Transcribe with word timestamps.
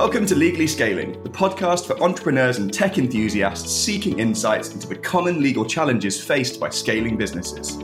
Welcome 0.00 0.24
to 0.28 0.34
Legally 0.34 0.66
Scaling, 0.66 1.22
the 1.24 1.28
podcast 1.28 1.86
for 1.86 2.02
entrepreneurs 2.02 2.56
and 2.56 2.72
tech 2.72 2.96
enthusiasts 2.96 3.70
seeking 3.70 4.18
insights 4.18 4.72
into 4.72 4.88
the 4.88 4.96
common 4.96 5.42
legal 5.42 5.62
challenges 5.62 6.18
faced 6.18 6.58
by 6.58 6.70
scaling 6.70 7.18
businesses. 7.18 7.76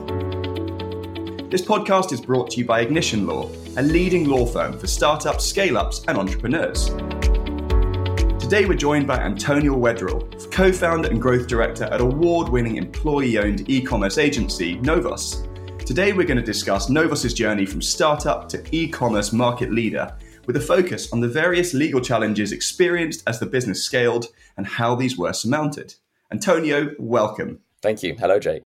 This 1.51 1.61
podcast 1.61 2.13
is 2.13 2.23
brought 2.23 2.51
to 2.53 2.57
you 2.57 2.65
by 2.65 2.81
Ignition 2.81 3.27
Law, 3.27 3.51
a 3.77 3.83
leading 3.83 4.27
law 4.31 4.47
firm 4.47 4.79
for 4.79 4.87
startups, 4.87 5.45
scale 5.45 5.77
ups, 5.77 6.07
and 6.09 6.17
entrepreneurs. 6.17 6.89
Today 8.43 8.65
we're 8.65 8.79
joined 8.79 9.07
by 9.07 9.19
Antonio 9.19 9.77
Wedral, 9.77 10.23
co 10.51 10.73
founder 10.73 11.11
and 11.11 11.21
growth 11.21 11.47
director 11.47 11.85
at 11.85 12.01
award 12.01 12.49
winning 12.49 12.77
employee 12.77 13.37
owned 13.37 13.69
e 13.69 13.83
commerce 13.83 14.17
agency 14.17 14.77
Novos. 14.77 15.47
Today 15.85 16.15
we're 16.15 16.27
going 16.27 16.39
to 16.39 16.43
discuss 16.43 16.89
Novos's 16.89 17.35
journey 17.35 17.67
from 17.67 17.83
startup 17.83 18.49
to 18.49 18.65
e 18.75 18.89
commerce 18.89 19.35
market 19.35 19.71
leader 19.71 20.17
with 20.47 20.57
a 20.57 20.61
focus 20.61 21.13
on 21.13 21.21
the 21.21 21.29
various 21.29 21.75
legal 21.75 22.01
challenges 22.01 22.53
experienced 22.53 23.23
as 23.27 23.41
the 23.41 23.47
business 23.47 23.85
scaled 23.85 24.27
and 24.57 24.67
how 24.67 24.95
these 24.95 25.19
were 25.19 25.33
surmounted. 25.33 25.95
Antonio, 26.33 26.93
welcome. 26.99 27.61
Thank 27.83 28.03
you. 28.03 28.17
Hello, 28.19 28.39
Jake. 28.39 28.63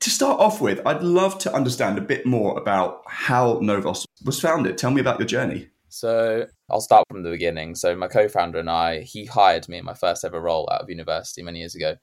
To 0.00 0.10
start 0.10 0.40
off 0.40 0.60
with, 0.60 0.84
I'd 0.86 1.02
love 1.02 1.38
to 1.40 1.52
understand 1.52 1.98
a 1.98 2.02
bit 2.02 2.26
more 2.26 2.58
about 2.58 3.02
how 3.06 3.58
Novos 3.62 4.06
was 4.24 4.40
founded. 4.40 4.78
Tell 4.78 4.90
me 4.90 5.00
about 5.00 5.18
your 5.18 5.26
journey. 5.26 5.68
So, 5.88 6.46
I'll 6.68 6.80
start 6.80 7.04
from 7.08 7.22
the 7.22 7.30
beginning. 7.30 7.76
So, 7.76 7.94
my 7.94 8.08
co 8.08 8.28
founder 8.28 8.58
and 8.58 8.68
I, 8.68 9.00
he 9.00 9.24
hired 9.24 9.68
me 9.68 9.78
in 9.78 9.84
my 9.84 9.94
first 9.94 10.24
ever 10.24 10.40
role 10.40 10.68
out 10.72 10.82
of 10.82 10.90
university 10.90 11.42
many 11.42 11.60
years 11.60 11.76
ago. 11.76 11.94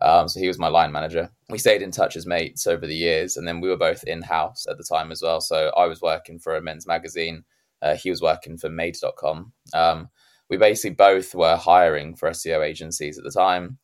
Um, 0.00 0.26
so, 0.28 0.40
he 0.40 0.48
was 0.48 0.58
my 0.58 0.68
line 0.68 0.90
manager. 0.90 1.30
We 1.50 1.58
stayed 1.58 1.82
in 1.82 1.90
touch 1.90 2.16
as 2.16 2.26
mates 2.26 2.66
over 2.66 2.86
the 2.86 2.96
years, 2.96 3.36
and 3.36 3.46
then 3.46 3.60
we 3.60 3.68
were 3.68 3.76
both 3.76 4.04
in 4.04 4.22
house 4.22 4.64
at 4.68 4.78
the 4.78 4.84
time 4.84 5.12
as 5.12 5.20
well. 5.22 5.42
So, 5.42 5.70
I 5.76 5.84
was 5.84 6.00
working 6.00 6.38
for 6.38 6.56
a 6.56 6.62
men's 6.62 6.86
magazine 6.86 7.44
uh, 7.82 7.96
he 7.96 8.10
was 8.10 8.22
working 8.22 8.56
for 8.56 8.68
Made.com. 8.68 9.52
Um, 9.74 10.08
we 10.48 10.56
basically 10.56 10.94
both 10.94 11.34
were 11.34 11.56
hiring 11.56 12.14
for 12.14 12.30
SEO 12.30 12.64
agencies 12.64 13.18
at 13.18 13.24
the 13.24 13.30
time. 13.30 13.78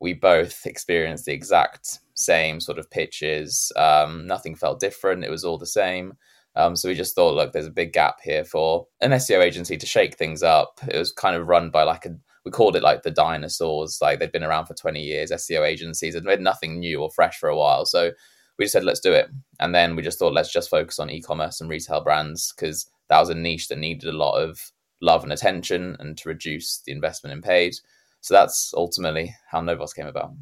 We 0.00 0.14
both 0.14 0.66
experienced 0.66 1.24
the 1.24 1.32
exact 1.32 2.00
same 2.14 2.60
sort 2.60 2.78
of 2.78 2.90
pitches. 2.90 3.72
Um, 3.76 4.26
nothing 4.26 4.54
felt 4.54 4.80
different. 4.80 5.24
It 5.24 5.30
was 5.30 5.44
all 5.44 5.58
the 5.58 5.66
same. 5.66 6.14
Um, 6.54 6.74
so 6.74 6.88
we 6.88 6.94
just 6.94 7.14
thought, 7.14 7.34
look, 7.34 7.52
there's 7.52 7.66
a 7.66 7.70
big 7.70 7.92
gap 7.92 8.16
here 8.22 8.44
for 8.44 8.86
an 9.02 9.10
SEO 9.12 9.42
agency 9.42 9.76
to 9.76 9.86
shake 9.86 10.16
things 10.16 10.42
up. 10.42 10.80
It 10.88 10.98
was 10.98 11.12
kind 11.12 11.36
of 11.36 11.48
run 11.48 11.70
by 11.70 11.82
like 11.82 12.06
a, 12.06 12.16
we 12.46 12.50
called 12.50 12.76
it 12.76 12.82
like 12.82 13.02
the 13.02 13.10
dinosaurs. 13.10 13.98
Like 14.00 14.18
they'd 14.18 14.32
been 14.32 14.42
around 14.42 14.64
for 14.66 14.74
20 14.74 15.00
years, 15.00 15.30
SEO 15.30 15.66
agencies, 15.66 16.14
and 16.14 16.24
made 16.24 16.40
nothing 16.40 16.78
new 16.78 17.02
or 17.02 17.10
fresh 17.10 17.38
for 17.38 17.50
a 17.50 17.56
while. 17.56 17.84
So 17.84 18.12
we 18.58 18.64
just 18.64 18.72
said, 18.72 18.84
let's 18.84 19.00
do 19.00 19.12
it. 19.12 19.28
And 19.60 19.74
then 19.74 19.96
we 19.96 20.02
just 20.02 20.18
thought, 20.18 20.32
let's 20.32 20.52
just 20.52 20.70
focus 20.70 20.98
on 20.98 21.10
e-commerce 21.10 21.60
and 21.60 21.68
retail 21.68 22.02
brands 22.02 22.54
because 22.56 22.90
that 23.08 23.20
was 23.20 23.28
a 23.28 23.34
niche 23.34 23.68
that 23.68 23.78
needed 23.78 24.08
a 24.08 24.16
lot 24.16 24.38
of 24.40 24.72
love 25.00 25.22
and 25.22 25.32
attention 25.32 25.96
and 25.98 26.16
to 26.18 26.28
reduce 26.28 26.82
the 26.86 26.92
investment 26.92 27.32
in 27.32 27.42
paid. 27.42 27.74
So 28.20 28.34
that's 28.34 28.72
ultimately 28.76 29.34
how 29.50 29.60
Novos 29.60 29.92
came 29.92 30.06
about. 30.06 30.32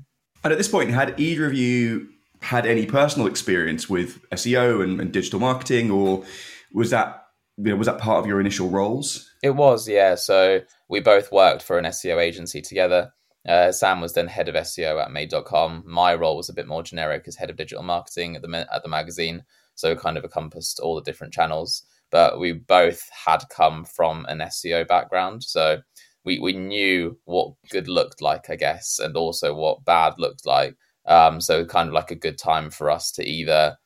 And 0.43 0.53
at 0.53 0.59
this 0.59 0.69
point, 0.69 0.91
had 0.91 1.19
either 1.19 1.47
of 1.47 1.55
you 1.55 2.09
had 2.41 2.67
any 2.67 2.87
personal 2.87 3.27
experience 3.27 3.89
with 3.89 4.23
SEO 4.31 4.83
and, 4.83 5.01
and 5.01 5.13
digital 5.13 5.41
marketing, 5.41 5.91
or 5.91 6.25
was 6.73 6.91
that 6.91 7.25
you 7.57 7.65
know, 7.65 7.77
was 7.77 7.87
that 7.87 7.99
part 7.99 8.19
of 8.19 8.27
your 8.27 8.41
initial 8.41 8.69
roles? 8.69 9.31
It 9.43 9.51
was, 9.51 9.89
yeah. 9.89 10.17
So 10.17 10.61
we 10.89 11.01
both 11.01 11.31
worked 11.31 11.63
for 11.63 11.79
an 11.79 11.85
SEO 11.85 12.21
agency 12.21 12.61
together. 12.61 13.13
Uh, 13.47 13.73
Sam 13.73 14.01
was 14.01 14.15
then 14.15 14.27
head 14.27 14.49
of 14.49 14.55
SEO 14.55 15.03
at 15.03 15.13
Made.com. 15.13 15.85
My 15.87 16.15
role 16.15 16.37
was 16.37 16.49
a 16.49 16.55
bit 16.55 16.67
more 16.67 16.83
generic 16.83 17.25
as 17.27 17.37
head 17.37 17.51
of 17.51 17.57
digital 17.57 17.85
marketing 17.85 18.37
at 18.37 18.43
the 18.43 18.67
at 18.73 18.83
the 18.83 18.89
magazine, 18.89 19.45
so 19.75 19.95
kind 19.95 20.17
of 20.17 20.25
encompassed 20.25 20.81
all 20.81 20.95
the 20.95 21.03
different 21.03 21.35
channels 21.35 21.83
but 22.15 22.39
we 22.39 22.53
both 22.53 23.11
had 23.11 23.43
come 23.51 23.85
from 23.85 24.25
an 24.29 24.39
SEO 24.39 24.87
background. 24.87 25.43
So 25.43 25.81
we, 26.25 26.39
we 26.39 26.53
knew 26.53 27.19
what 27.25 27.55
good 27.73 27.89
looked 27.89 28.23
like, 28.23 28.49
I 28.49 28.55
guess, 28.55 29.01
and 29.01 29.17
also 29.17 29.53
what 29.53 29.85
bad 29.85 30.15
looked 30.17 30.47
like. 30.47 30.77
Um, 31.07 31.41
so 31.41 31.65
kind 31.65 31.89
of 31.89 31.93
like 31.93 32.13
a 32.13 32.15
good 32.15 32.39
time 32.39 32.71
for 32.71 32.89
us 32.89 33.11
to 33.13 33.25
either, 33.25 33.77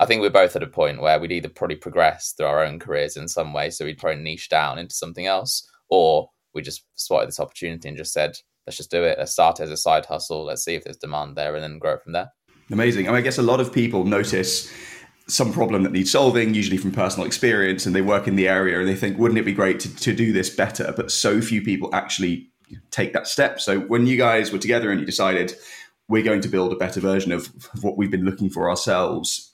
I 0.00 0.04
think 0.04 0.20
we're 0.20 0.30
both 0.30 0.56
at 0.56 0.64
a 0.64 0.66
point 0.66 1.00
where 1.00 1.20
we'd 1.20 1.30
either 1.30 1.48
probably 1.48 1.76
progress 1.76 2.34
through 2.36 2.46
our 2.46 2.64
own 2.64 2.80
careers 2.80 3.16
in 3.16 3.28
some 3.28 3.52
way. 3.52 3.70
So 3.70 3.84
we'd 3.84 3.98
probably 3.98 4.20
niche 4.20 4.48
down 4.48 4.80
into 4.80 4.96
something 4.96 5.26
else, 5.26 5.64
or 5.88 6.28
we 6.54 6.62
just 6.62 6.86
spotted 6.96 7.28
this 7.28 7.38
opportunity 7.38 7.86
and 7.86 7.96
just 7.96 8.12
said, 8.12 8.36
let's 8.66 8.78
just 8.78 8.90
do 8.90 9.04
it. 9.04 9.16
Let's 9.16 9.30
start 9.30 9.60
as 9.60 9.70
a 9.70 9.76
side 9.76 10.06
hustle. 10.06 10.44
Let's 10.44 10.64
see 10.64 10.74
if 10.74 10.82
there's 10.82 10.96
demand 10.96 11.36
there 11.36 11.54
and 11.54 11.62
then 11.62 11.78
grow 11.78 11.98
from 11.98 12.14
there. 12.14 12.32
Amazing. 12.72 13.06
I, 13.06 13.12
mean, 13.12 13.18
I 13.18 13.20
guess 13.20 13.38
a 13.38 13.42
lot 13.42 13.60
of 13.60 13.72
people 13.72 14.04
notice 14.04 14.72
some 15.28 15.52
problem 15.52 15.82
that 15.82 15.92
needs 15.92 16.12
solving, 16.12 16.54
usually 16.54 16.76
from 16.76 16.92
personal 16.92 17.26
experience, 17.26 17.84
and 17.84 17.94
they 17.94 18.02
work 18.02 18.28
in 18.28 18.36
the 18.36 18.48
area 18.48 18.78
and 18.78 18.88
they 18.88 18.94
think, 18.94 19.18
wouldn't 19.18 19.38
it 19.38 19.44
be 19.44 19.52
great 19.52 19.80
to, 19.80 19.94
to 19.96 20.14
do 20.14 20.32
this 20.32 20.50
better? 20.50 20.92
But 20.96 21.10
so 21.10 21.40
few 21.40 21.62
people 21.62 21.92
actually 21.94 22.48
take 22.90 23.12
that 23.12 23.26
step. 23.26 23.60
So 23.60 23.80
when 23.80 24.06
you 24.06 24.16
guys 24.16 24.52
were 24.52 24.58
together 24.58 24.90
and 24.90 25.00
you 25.00 25.06
decided 25.06 25.54
we're 26.08 26.22
going 26.22 26.40
to 26.42 26.48
build 26.48 26.72
a 26.72 26.76
better 26.76 27.00
version 27.00 27.32
of 27.32 27.48
what 27.82 27.96
we've 27.96 28.10
been 28.10 28.24
looking 28.24 28.50
for 28.50 28.70
ourselves, 28.70 29.45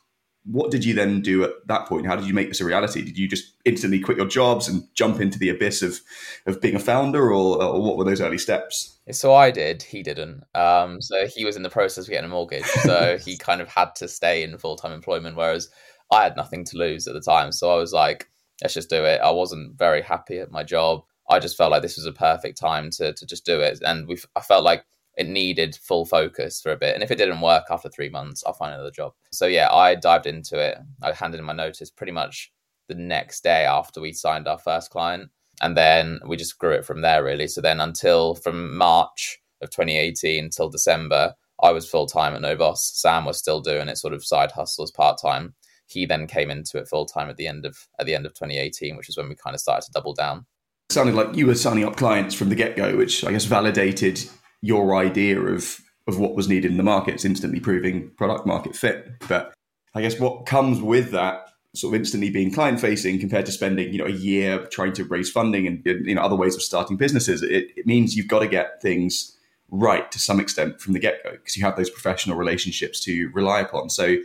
what 0.45 0.71
did 0.71 0.85
you 0.85 0.93
then 0.95 1.21
do 1.21 1.45
at 1.45 1.51
that 1.67 1.87
point? 1.87 2.07
How 2.07 2.17
did 2.17 2.27
you 2.27 2.35
make 2.35 2.49
this 2.49 2.61
a 2.61 2.65
reality? 2.65 3.03
Did 3.03 3.17
you 3.17 3.29
just 3.29 3.55
instantly 3.65 4.01
quit 4.01 4.17
your 4.17 4.27
jobs 4.27 4.69
and 4.69 4.87
jump 4.95 5.21
into 5.21 5.39
the 5.39 5.49
abyss 5.49 5.83
of, 5.83 6.01
of 6.47 6.61
being 6.61 6.75
a 6.75 6.81
founder, 6.81 7.33
or, 7.33 7.63
or 7.63 7.81
what 7.81 7.97
were 7.97 8.05
those 8.05 8.21
early 8.21 8.39
steps? 8.39 8.99
So 9.13 9.33
I 9.33 9.51
did. 9.51 9.83
He 9.83 10.03
didn't. 10.03 10.43
Um, 10.55 11.01
so 11.01 11.27
he 11.27 11.45
was 11.45 11.57
in 11.57 11.63
the 11.63 11.71
process 11.71 12.05
of 12.05 12.11
getting 12.11 12.31
a 12.31 12.33
mortgage, 12.33 12.65
so 12.83 13.19
he 13.19 13.37
kind 13.37 13.61
of 13.61 13.69
had 13.69 13.95
to 13.97 14.09
stay 14.09 14.43
in 14.43 14.59
full 14.59 14.77
time 14.77 14.93
employment, 14.93 15.37
whereas 15.37 15.71
I 16.11 16.25
had 16.25 16.37
nothing 16.37 16.65
to 16.67 16.77
lose 16.77 17.07
at 17.07 17.15
the 17.15 17.21
time. 17.21 17.53
So 17.53 17.73
I 17.73 17.77
was 17.77 17.93
like, 17.93 18.29
let's 18.63 18.75
just 18.75 18.91
do 18.91 19.05
it. 19.05 19.21
I 19.21 19.31
wasn't 19.31 19.79
very 19.79 20.03
happy 20.03 20.39
at 20.39 20.51
my 20.51 20.65
job. 20.65 21.03
I 21.31 21.39
just 21.39 21.57
felt 21.57 21.71
like 21.71 21.83
this 21.83 21.97
was 21.97 22.07
a 22.07 22.13
perfect 22.13 22.59
time 22.59 22.91
to 22.91 23.13
to 23.13 23.27
just 23.27 23.47
do 23.47 23.61
it, 23.61 23.81
and 23.83 24.09
we 24.09 24.19
I 24.35 24.41
felt 24.41 24.65
like 24.65 24.85
it 25.17 25.28
needed 25.28 25.77
full 25.77 26.06
focus 26.06 26.61
for 26.61 26.73
a 26.73 26.77
bit. 26.77 26.95
And 26.95 27.03
if 27.03 27.11
it 27.11 27.17
didn't 27.17 27.41
work 27.41 27.65
after 27.71 27.89
three 27.89 28.09
months, 28.09 28.43
I'll 28.47 28.55
find 28.55 28.73
another 28.73 28.91
job. 28.91 29.12
So 29.33 29.47
yeah, 29.47 29.71
I 29.71 29.95
dived 29.95 30.27
into 30.27 30.59
it. 30.59 30.78
I 31.03 31.12
handed 31.12 31.39
in 31.39 31.45
my 31.45 31.53
notice 31.53 31.91
pretty 31.91 32.12
much 32.12 32.50
the 32.89 32.95
next 32.95 33.43
day 33.43 33.65
after 33.65 34.00
we 34.00 34.12
signed 34.12 34.49
our 34.49 34.59
first 34.59 34.91
client. 34.91 35.31
And 35.61 35.77
then 35.77 36.21
we 36.27 36.37
just 36.37 36.59
grew 36.59 36.73
it 36.73 36.84
from 36.84 37.03
there 37.03 37.23
really. 37.23 37.47
So 37.47 37.61
then 37.61 37.81
until 37.81 38.34
from 38.34 38.77
March 38.77 39.39
of 39.61 39.71
2018 39.71 40.50
till 40.50 40.71
December, 40.71 41.34
I 41.62 41.73
was 41.73 41.89
full 41.89 42.06
time 42.06 42.34
at 42.34 42.41
Novos. 42.41 42.83
Sam 42.83 43.25
was 43.25 43.39
still 43.39 43.61
doing 43.61 43.89
it 43.89 43.99
sort 43.99 44.15
of 44.15 44.25
side 44.25 44.53
hustles 44.53 44.91
part 44.91 45.19
time. 45.21 45.55
He 45.87 46.06
then 46.06 46.27
came 46.27 46.50
into 46.50 46.79
it 46.79 46.89
full 46.89 47.05
time 47.05 47.29
at 47.29 47.37
the 47.37 47.47
end 47.47 47.67
of 47.67 47.87
at 47.99 48.06
the 48.06 48.15
end 48.15 48.27
of 48.27 48.33
2018, 48.34 48.97
which 48.97 49.09
is 49.09 49.17
when 49.17 49.29
we 49.29 49.34
kind 49.34 49.55
of 49.55 49.61
started 49.61 49.87
to 49.87 49.93
double 49.93 50.15
down. 50.15 50.47
It 50.89 50.94
sounded 50.94 51.15
like 51.15 51.37
you 51.37 51.47
were 51.47 51.55
signing 51.55 51.84
up 51.84 51.97
clients 51.97 52.34
from 52.34 52.49
the 52.49 52.55
get 52.55 52.77
go, 52.77 52.97
which 52.97 53.25
I 53.25 53.31
guess 53.31 53.44
validated 53.44 54.21
your 54.62 54.95
idea 54.97 55.39
of 55.41 55.81
of 56.09 56.19
what 56.19 56.34
was 56.34 56.49
needed 56.49 56.71
in 56.71 56.77
the 56.77 56.83
market. 56.83 57.15
It's 57.15 57.25
instantly 57.25 57.61
proving 57.61 58.11
product 58.17 58.47
market 58.47 58.75
fit. 58.75 59.12
But 59.28 59.53
I 59.95 60.03
guess 60.03 60.19
what 60.19 60.47
comes 60.47 60.81
with 60.81 61.12
that 61.12 61.49
sort 61.75 61.95
of 61.95 62.00
instantly 62.00 62.28
being 62.28 62.53
client 62.53 62.81
facing 62.81 63.19
compared 63.19 63.47
to 63.47 63.53
spending 63.53 63.93
you 63.93 63.99
know 63.99 64.06
a 64.06 64.11
year 64.11 64.67
trying 64.67 64.93
to 64.93 65.05
raise 65.05 65.31
funding 65.31 65.67
and 65.67 65.83
you 65.84 66.15
know 66.15 66.23
other 66.23 66.37
ways 66.37 66.55
of 66.55 66.62
starting 66.62 66.97
businesses, 66.97 67.43
it, 67.43 67.69
it 67.77 67.87
means 67.87 68.17
you've 68.17 68.28
got 68.28 68.41
to 68.41 68.49
get 68.49 68.81
things 68.81 69.37
right 69.71 70.12
to 70.12 70.19
some 70.19 70.39
extent 70.39 70.81
from 70.81 70.93
the 70.93 70.99
get 70.99 71.23
go 71.25 71.33
because 71.33 71.56
you 71.56 71.65
have 71.65 71.77
those 71.77 71.91
professional 71.91 72.37
relationships 72.37 73.00
to 73.00 73.31
rely 73.33 73.61
upon. 73.61 73.91
So, 73.91 74.17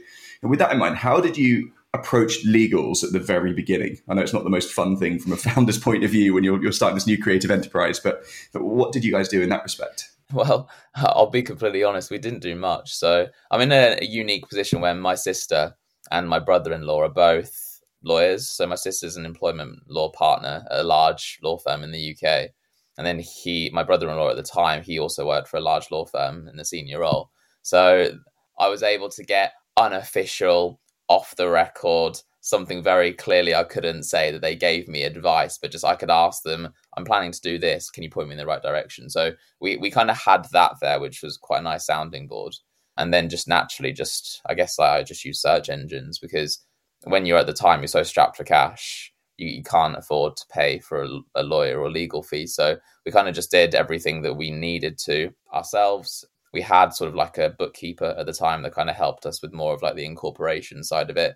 with 0.41 0.59
that 0.59 0.71
in 0.71 0.77
mind, 0.77 0.97
how 0.97 1.21
did 1.21 1.37
you 1.37 1.71
approach 1.93 2.45
legals 2.45 3.03
at 3.03 3.13
the 3.13 3.19
very 3.19 3.53
beginning? 3.53 3.97
I 4.09 4.13
know 4.13 4.21
it's 4.21 4.33
not 4.33 4.43
the 4.43 4.49
most 4.49 4.71
fun 4.71 4.97
thing 4.97 5.19
from 5.19 5.31
a 5.31 5.37
founder's 5.49 5.77
point 5.77 6.03
of 6.03 6.11
view 6.11 6.33
when 6.33 6.43
you're, 6.43 6.61
you're 6.61 6.71
starting 6.71 6.95
this 6.95 7.07
new 7.07 7.21
creative 7.21 7.49
enterprise, 7.49 7.99
but, 7.99 8.23
but 8.53 8.63
what 8.63 8.91
did 8.91 9.03
you 9.03 9.11
guys 9.11 9.29
do 9.29 9.41
in 9.41 9.49
that 9.49 9.63
respect? 9.63 10.09
Well, 10.33 10.69
I'll 10.93 11.29
be 11.29 11.41
completely 11.41 11.85
honest, 11.85 12.11
we 12.11 12.17
didn't 12.17 12.41
do 12.41 12.53
much. 12.53 12.93
So 12.93 13.27
I'm 13.49 13.61
in 13.61 13.71
a, 13.71 13.97
a 14.01 14.05
unique 14.05 14.49
position 14.49 14.81
where 14.81 14.93
my 14.93 15.15
sister 15.15 15.73
and 16.11 16.27
my 16.27 16.39
brother 16.39 16.73
in 16.73 16.81
law 16.81 17.01
are 17.01 17.09
both 17.09 17.79
lawyers. 18.03 18.49
So 18.49 18.67
my 18.67 18.75
sister's 18.75 19.15
an 19.15 19.25
employment 19.25 19.79
law 19.87 20.09
partner 20.09 20.65
at 20.69 20.79
a 20.79 20.83
large 20.83 21.39
law 21.41 21.57
firm 21.57 21.83
in 21.83 21.91
the 21.91 22.11
UK. 22.11 22.49
And 22.97 23.05
then 23.05 23.19
he, 23.19 23.69
my 23.73 23.83
brother 23.83 24.09
in 24.09 24.17
law 24.17 24.29
at 24.29 24.35
the 24.35 24.43
time, 24.43 24.83
he 24.83 24.99
also 24.99 25.25
worked 25.25 25.47
for 25.47 25.57
a 25.57 25.61
large 25.61 25.89
law 25.91 26.05
firm 26.05 26.47
in 26.47 26.57
the 26.57 26.65
senior 26.65 26.99
role. 26.99 27.29
So 27.61 28.11
I 28.59 28.67
was 28.67 28.83
able 28.83 29.09
to 29.09 29.23
get 29.23 29.53
unofficial, 29.77 30.79
off 31.09 31.35
the 31.37 31.47
record 31.47 32.19
something 32.47 32.81
very 32.81 33.11
clearly 33.11 33.53
I 33.53 33.65
couldn't 33.65 34.03
say 34.03 34.31
that 34.31 34.41
they 34.41 34.55
gave 34.55 34.87
me 34.87 35.03
advice, 35.03 35.57
but 35.57 35.69
just 35.69 35.83
I 35.83 35.95
could 35.95 36.09
ask 36.09 36.43
them, 36.43 36.69
I'm 36.95 37.03
planning 37.03 37.33
to 37.33 37.41
do 37.41 37.59
this. 37.59 37.89
Can 37.89 38.03
you 38.03 38.09
point 38.09 38.29
me 38.29 38.35
in 38.35 38.37
the 38.37 38.45
right 38.45 38.61
direction? 38.61 39.09
So 39.09 39.33
we, 39.59 39.75
we 39.75 39.91
kind 39.91 40.09
of 40.09 40.17
had 40.17 40.47
that 40.53 40.75
there, 40.79 41.01
which 41.01 41.21
was 41.21 41.35
quite 41.35 41.59
a 41.59 41.63
nice 41.63 41.85
sounding 41.85 42.25
board. 42.25 42.55
And 42.95 43.13
then 43.13 43.27
just 43.27 43.49
naturally, 43.49 43.91
just 43.91 44.41
I 44.45 44.53
guess 44.53 44.79
like, 44.79 44.91
I 44.91 45.03
just 45.03 45.25
use 45.25 45.41
search 45.41 45.69
engines 45.69 46.19
because 46.19 46.59
when 47.03 47.25
you're 47.25 47.37
at 47.37 47.47
the 47.47 47.53
time, 47.53 47.81
you're 47.81 47.87
so 47.87 48.03
strapped 48.03 48.37
for 48.37 48.45
cash, 48.45 49.13
you, 49.35 49.49
you 49.49 49.63
can't 49.63 49.97
afford 49.97 50.37
to 50.37 50.45
pay 50.49 50.79
for 50.79 51.03
a, 51.03 51.19
a 51.35 51.43
lawyer 51.43 51.81
or 51.81 51.91
legal 51.91 52.23
fee. 52.23 52.47
So 52.47 52.77
we 53.05 53.11
kind 53.11 53.27
of 53.27 53.35
just 53.35 53.51
did 53.51 53.75
everything 53.75 54.21
that 54.21 54.35
we 54.35 54.51
needed 54.51 54.97
to 54.99 55.31
ourselves. 55.53 56.23
We 56.53 56.61
had 56.61 56.93
sort 56.93 57.09
of 57.09 57.15
like 57.15 57.37
a 57.37 57.49
bookkeeper 57.49 58.15
at 58.17 58.25
the 58.25 58.31
time 58.31 58.61
that 58.63 58.73
kind 58.73 58.89
of 58.89 58.95
helped 58.95 59.25
us 59.25 59.41
with 59.41 59.51
more 59.51 59.73
of 59.73 59.81
like 59.81 59.95
the 59.95 60.05
incorporation 60.05 60.81
side 60.81 61.09
of 61.09 61.17
it 61.17 61.35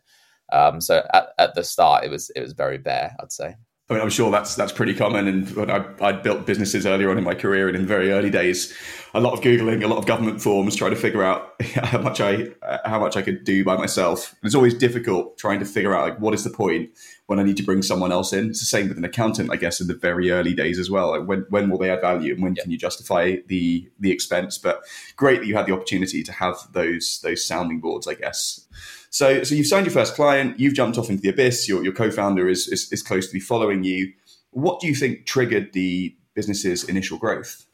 um, 0.51 0.81
so 0.81 1.05
at, 1.13 1.29
at 1.37 1.55
the 1.55 1.63
start, 1.63 2.03
it 2.03 2.09
was 2.09 2.29
it 2.35 2.41
was 2.41 2.53
very 2.53 2.77
bare, 2.77 3.15
I'd 3.19 3.31
say. 3.31 3.55
I 3.91 3.95
mean, 3.95 4.03
I'm 4.03 4.09
sure 4.09 4.31
that's 4.31 4.55
that's 4.55 4.71
pretty 4.71 4.93
common. 4.93 5.27
And 5.27 5.49
when 5.51 5.69
I, 5.69 5.83
I'd 5.99 6.23
built 6.23 6.45
businesses 6.45 6.85
earlier 6.85 7.11
on 7.11 7.17
in 7.17 7.25
my 7.25 7.33
career 7.35 7.67
and 7.67 7.75
in 7.75 7.85
very 7.85 8.13
early 8.13 8.29
days, 8.29 8.73
a 9.13 9.19
lot 9.19 9.33
of 9.33 9.41
googling, 9.41 9.83
a 9.83 9.87
lot 9.87 9.97
of 9.97 10.05
government 10.05 10.41
forms, 10.41 10.77
trying 10.77 10.91
to 10.91 10.97
figure 10.97 11.23
out 11.23 11.61
how 11.75 11.99
much 11.99 12.21
I 12.21 12.47
how 12.85 13.01
much 13.01 13.17
I 13.17 13.21
could 13.21 13.43
do 13.43 13.65
by 13.65 13.75
myself. 13.75 14.31
And 14.41 14.47
it's 14.47 14.55
always 14.55 14.73
difficult 14.73 15.37
trying 15.37 15.59
to 15.59 15.65
figure 15.65 15.93
out 15.93 16.07
like 16.07 16.19
what 16.19 16.33
is 16.33 16.45
the 16.45 16.49
point 16.49 16.91
when 17.25 17.37
I 17.37 17.43
need 17.43 17.57
to 17.57 17.63
bring 17.63 17.81
someone 17.81 18.13
else 18.13 18.31
in. 18.31 18.51
It's 18.51 18.61
the 18.61 18.65
same 18.65 18.87
with 18.87 18.97
an 18.97 19.03
accountant, 19.03 19.51
I 19.51 19.57
guess, 19.57 19.81
in 19.81 19.87
the 19.87 19.93
very 19.93 20.31
early 20.31 20.53
days 20.53 20.79
as 20.79 20.89
well. 20.89 21.09
Like 21.09 21.27
when 21.27 21.45
when 21.49 21.69
will 21.69 21.77
they 21.77 21.89
add 21.89 21.99
value 21.99 22.33
and 22.33 22.41
when 22.41 22.55
yeah. 22.55 22.63
can 22.63 22.71
you 22.71 22.77
justify 22.77 23.35
the 23.47 23.89
the 23.99 24.11
expense? 24.11 24.57
But 24.57 24.85
great 25.17 25.41
that 25.41 25.47
you 25.47 25.57
had 25.57 25.65
the 25.65 25.73
opportunity 25.73 26.23
to 26.23 26.31
have 26.31 26.55
those 26.71 27.19
those 27.23 27.45
sounding 27.45 27.81
boards, 27.81 28.07
I 28.07 28.13
guess. 28.13 28.65
So, 29.11 29.43
so 29.43 29.55
you've 29.55 29.67
signed 29.67 29.85
your 29.85 29.93
first 29.93 30.15
client, 30.15 30.57
you've 30.59 30.73
jumped 30.73 30.97
off 30.97 31.09
into 31.09 31.21
the 31.21 31.29
abyss, 31.29 31.67
your, 31.67 31.83
your 31.83 31.91
co-founder 31.91 32.47
is, 32.47 32.69
is, 32.69 32.89
is 32.91 33.27
be 33.27 33.41
following 33.41 33.83
you. 33.83 34.13
What 34.51 34.79
do 34.79 34.87
you 34.87 34.95
think 34.95 35.25
triggered 35.25 35.73
the 35.73 36.15
business's 36.33 36.85
initial 36.85 37.17
growth? 37.17 37.65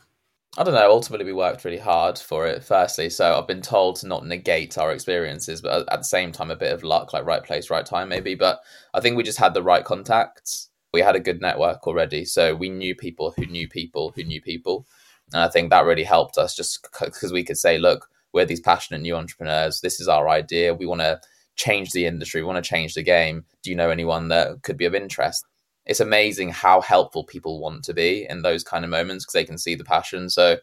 I 0.58 0.64
don't 0.64 0.74
know. 0.74 0.90
Ultimately, 0.90 1.26
we 1.28 1.34
worked 1.34 1.64
really 1.64 1.78
hard 1.78 2.18
for 2.18 2.48
it. 2.48 2.64
Firstly, 2.64 3.12
so 3.12 3.38
I've 3.38 3.48
been 3.48 3.62
told 3.62 3.98
to 3.98 4.08
not 4.08 4.26
negate 4.26 4.80
our 4.80 4.92
experiences, 4.92 5.62
but 5.62 5.88
at 5.92 6.00
the 6.00 6.04
same 6.04 6.32
time, 6.32 6.50
a 6.50 6.56
bit 6.56 6.74
of 6.74 6.84
luck, 6.84 7.14
like 7.14 7.26
right 7.26 7.44
place, 7.44 7.70
right 7.70 7.86
time, 7.86 8.10
maybe. 8.10 8.34
But 8.34 8.62
I 8.96 9.00
think 9.00 9.16
we 9.16 9.22
just 9.22 9.38
had 9.38 9.54
the 9.54 9.62
right 9.62 9.86
contacts. 9.86 10.70
We 10.92 11.02
had 11.02 11.16
a 11.16 11.20
good 11.20 11.42
network 11.42 11.86
already, 11.86 12.26
so 12.26 12.56
we 12.56 12.70
knew 12.70 12.96
people 12.96 13.36
who 13.38 13.46
knew 13.46 13.68
people 13.68 14.14
who 14.16 14.24
knew 14.24 14.42
people, 14.42 14.88
and 15.32 15.44
I 15.44 15.50
think 15.50 15.70
that 15.70 15.86
really 15.86 16.06
helped 16.06 16.40
us. 16.40 16.56
Just 16.56 16.88
because 17.00 17.32
we 17.32 17.44
could 17.44 17.58
say, 17.58 17.78
look, 17.78 18.10
we're 18.34 18.46
these 18.46 18.60
passionate 18.60 19.02
new 19.02 19.16
entrepreneurs. 19.16 19.82
This 19.82 20.00
is 20.00 20.08
our 20.08 20.30
idea. 20.30 20.74
We 20.74 20.86
want 20.86 21.02
to 21.02 21.20
change 21.56 21.92
the 21.92 22.06
industry. 22.06 22.42
We 22.42 22.48
want 22.48 22.64
to 22.64 22.70
change 22.70 22.94
the 22.94 23.04
game. 23.04 23.46
Do 23.64 23.70
you 23.70 23.76
know 23.76 23.90
anyone 23.90 24.28
that 24.30 24.62
could 24.62 24.78
be 24.78 24.86
of 24.86 24.96
interest? 24.96 25.46
It's 25.86 26.00
amazing 26.00 26.50
how 26.50 26.82
helpful 26.82 27.24
people 27.24 27.60
want 27.60 27.84
to 27.86 27.94
be 27.94 28.28
in 28.30 28.42
those 28.42 28.64
kind 28.64 28.84
of 28.84 28.92
moments 28.92 29.26
because 29.26 29.34
they 29.34 29.46
can 29.46 29.58
see 29.58 29.74
the 29.76 29.86
passion. 29.86 30.30
So 30.30 30.58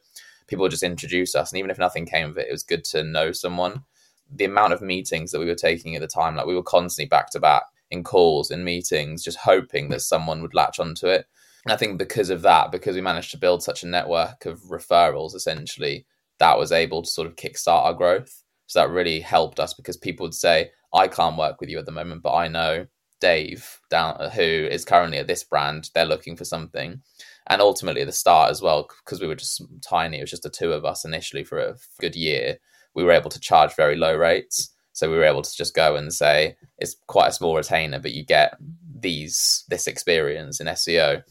people 0.46 0.68
just 0.68 0.82
introduce 0.82 1.34
us, 1.34 1.50
and 1.50 1.58
even 1.58 1.70
if 1.70 1.78
nothing 1.78 2.06
came 2.06 2.28
of 2.28 2.38
it, 2.38 2.48
it 2.48 2.52
was 2.52 2.62
good 2.62 2.84
to 2.84 3.02
know 3.02 3.32
someone. 3.32 3.84
The 4.30 4.44
amount 4.44 4.72
of 4.72 4.82
meetings 4.82 5.30
that 5.32 5.38
we 5.38 5.46
were 5.46 5.54
taking 5.54 5.94
at 5.94 6.00
the 6.00 6.06
time, 6.06 6.36
like 6.36 6.46
we 6.46 6.54
were 6.54 6.62
constantly 6.62 7.08
back 7.08 7.30
to 7.30 7.40
back 7.40 7.62
in 7.90 8.04
calls, 8.04 8.50
in 8.50 8.64
meetings, 8.64 9.24
just 9.24 9.38
hoping 9.38 9.88
that 9.88 10.02
someone 10.02 10.42
would 10.42 10.54
latch 10.54 10.78
onto 10.78 11.06
it. 11.06 11.26
And 11.64 11.72
I 11.72 11.76
think 11.76 11.98
because 11.98 12.30
of 12.30 12.42
that, 12.42 12.70
because 12.70 12.94
we 12.94 13.00
managed 13.00 13.30
to 13.30 13.38
build 13.38 13.62
such 13.62 13.82
a 13.82 13.88
network 13.88 14.44
of 14.44 14.60
referrals, 14.64 15.34
essentially, 15.34 16.04
that 16.38 16.58
was 16.58 16.72
able 16.72 17.02
to 17.02 17.10
sort 17.10 17.26
of 17.26 17.36
kickstart 17.36 17.84
our 17.84 17.94
growth. 17.94 18.42
So 18.66 18.80
that 18.80 18.90
really 18.90 19.20
helped 19.20 19.60
us 19.60 19.74
because 19.74 19.96
people 19.96 20.24
would 20.24 20.34
say, 20.34 20.70
I 20.92 21.08
can't 21.08 21.36
work 21.36 21.60
with 21.60 21.68
you 21.70 21.78
at 21.78 21.86
the 21.86 21.92
moment, 21.92 22.22
but 22.22 22.34
I 22.34 22.48
know 22.48 22.86
Dave 23.20 23.80
down 23.90 24.30
who 24.30 24.42
is 24.42 24.84
currently 24.84 25.18
at 25.18 25.26
this 25.26 25.44
brand. 25.44 25.90
They're 25.94 26.04
looking 26.04 26.36
for 26.36 26.44
something. 26.44 27.00
And 27.46 27.60
ultimately 27.60 28.00
at 28.00 28.06
the 28.06 28.12
start 28.12 28.50
as 28.50 28.62
well, 28.62 28.88
because 29.04 29.20
we 29.20 29.26
were 29.26 29.34
just 29.34 29.62
tiny, 29.82 30.18
it 30.18 30.22
was 30.22 30.30
just 30.30 30.42
the 30.42 30.50
two 30.50 30.72
of 30.72 30.84
us 30.84 31.04
initially 31.04 31.44
for 31.44 31.58
a 31.58 31.76
good 32.00 32.16
year. 32.16 32.58
We 32.94 33.04
were 33.04 33.12
able 33.12 33.30
to 33.30 33.40
charge 33.40 33.74
very 33.74 33.96
low 33.96 34.16
rates. 34.16 34.74
So 34.92 35.10
we 35.10 35.16
were 35.16 35.24
able 35.24 35.42
to 35.42 35.56
just 35.56 35.74
go 35.74 35.96
and 35.96 36.12
say 36.12 36.56
it's 36.78 36.96
quite 37.06 37.28
a 37.28 37.32
small 37.32 37.56
retainer, 37.56 37.98
but 37.98 38.14
you 38.14 38.24
get 38.24 38.56
these 38.96 39.64
this 39.68 39.86
experience 39.86 40.60
in 40.60 40.68
SEO 40.68 41.22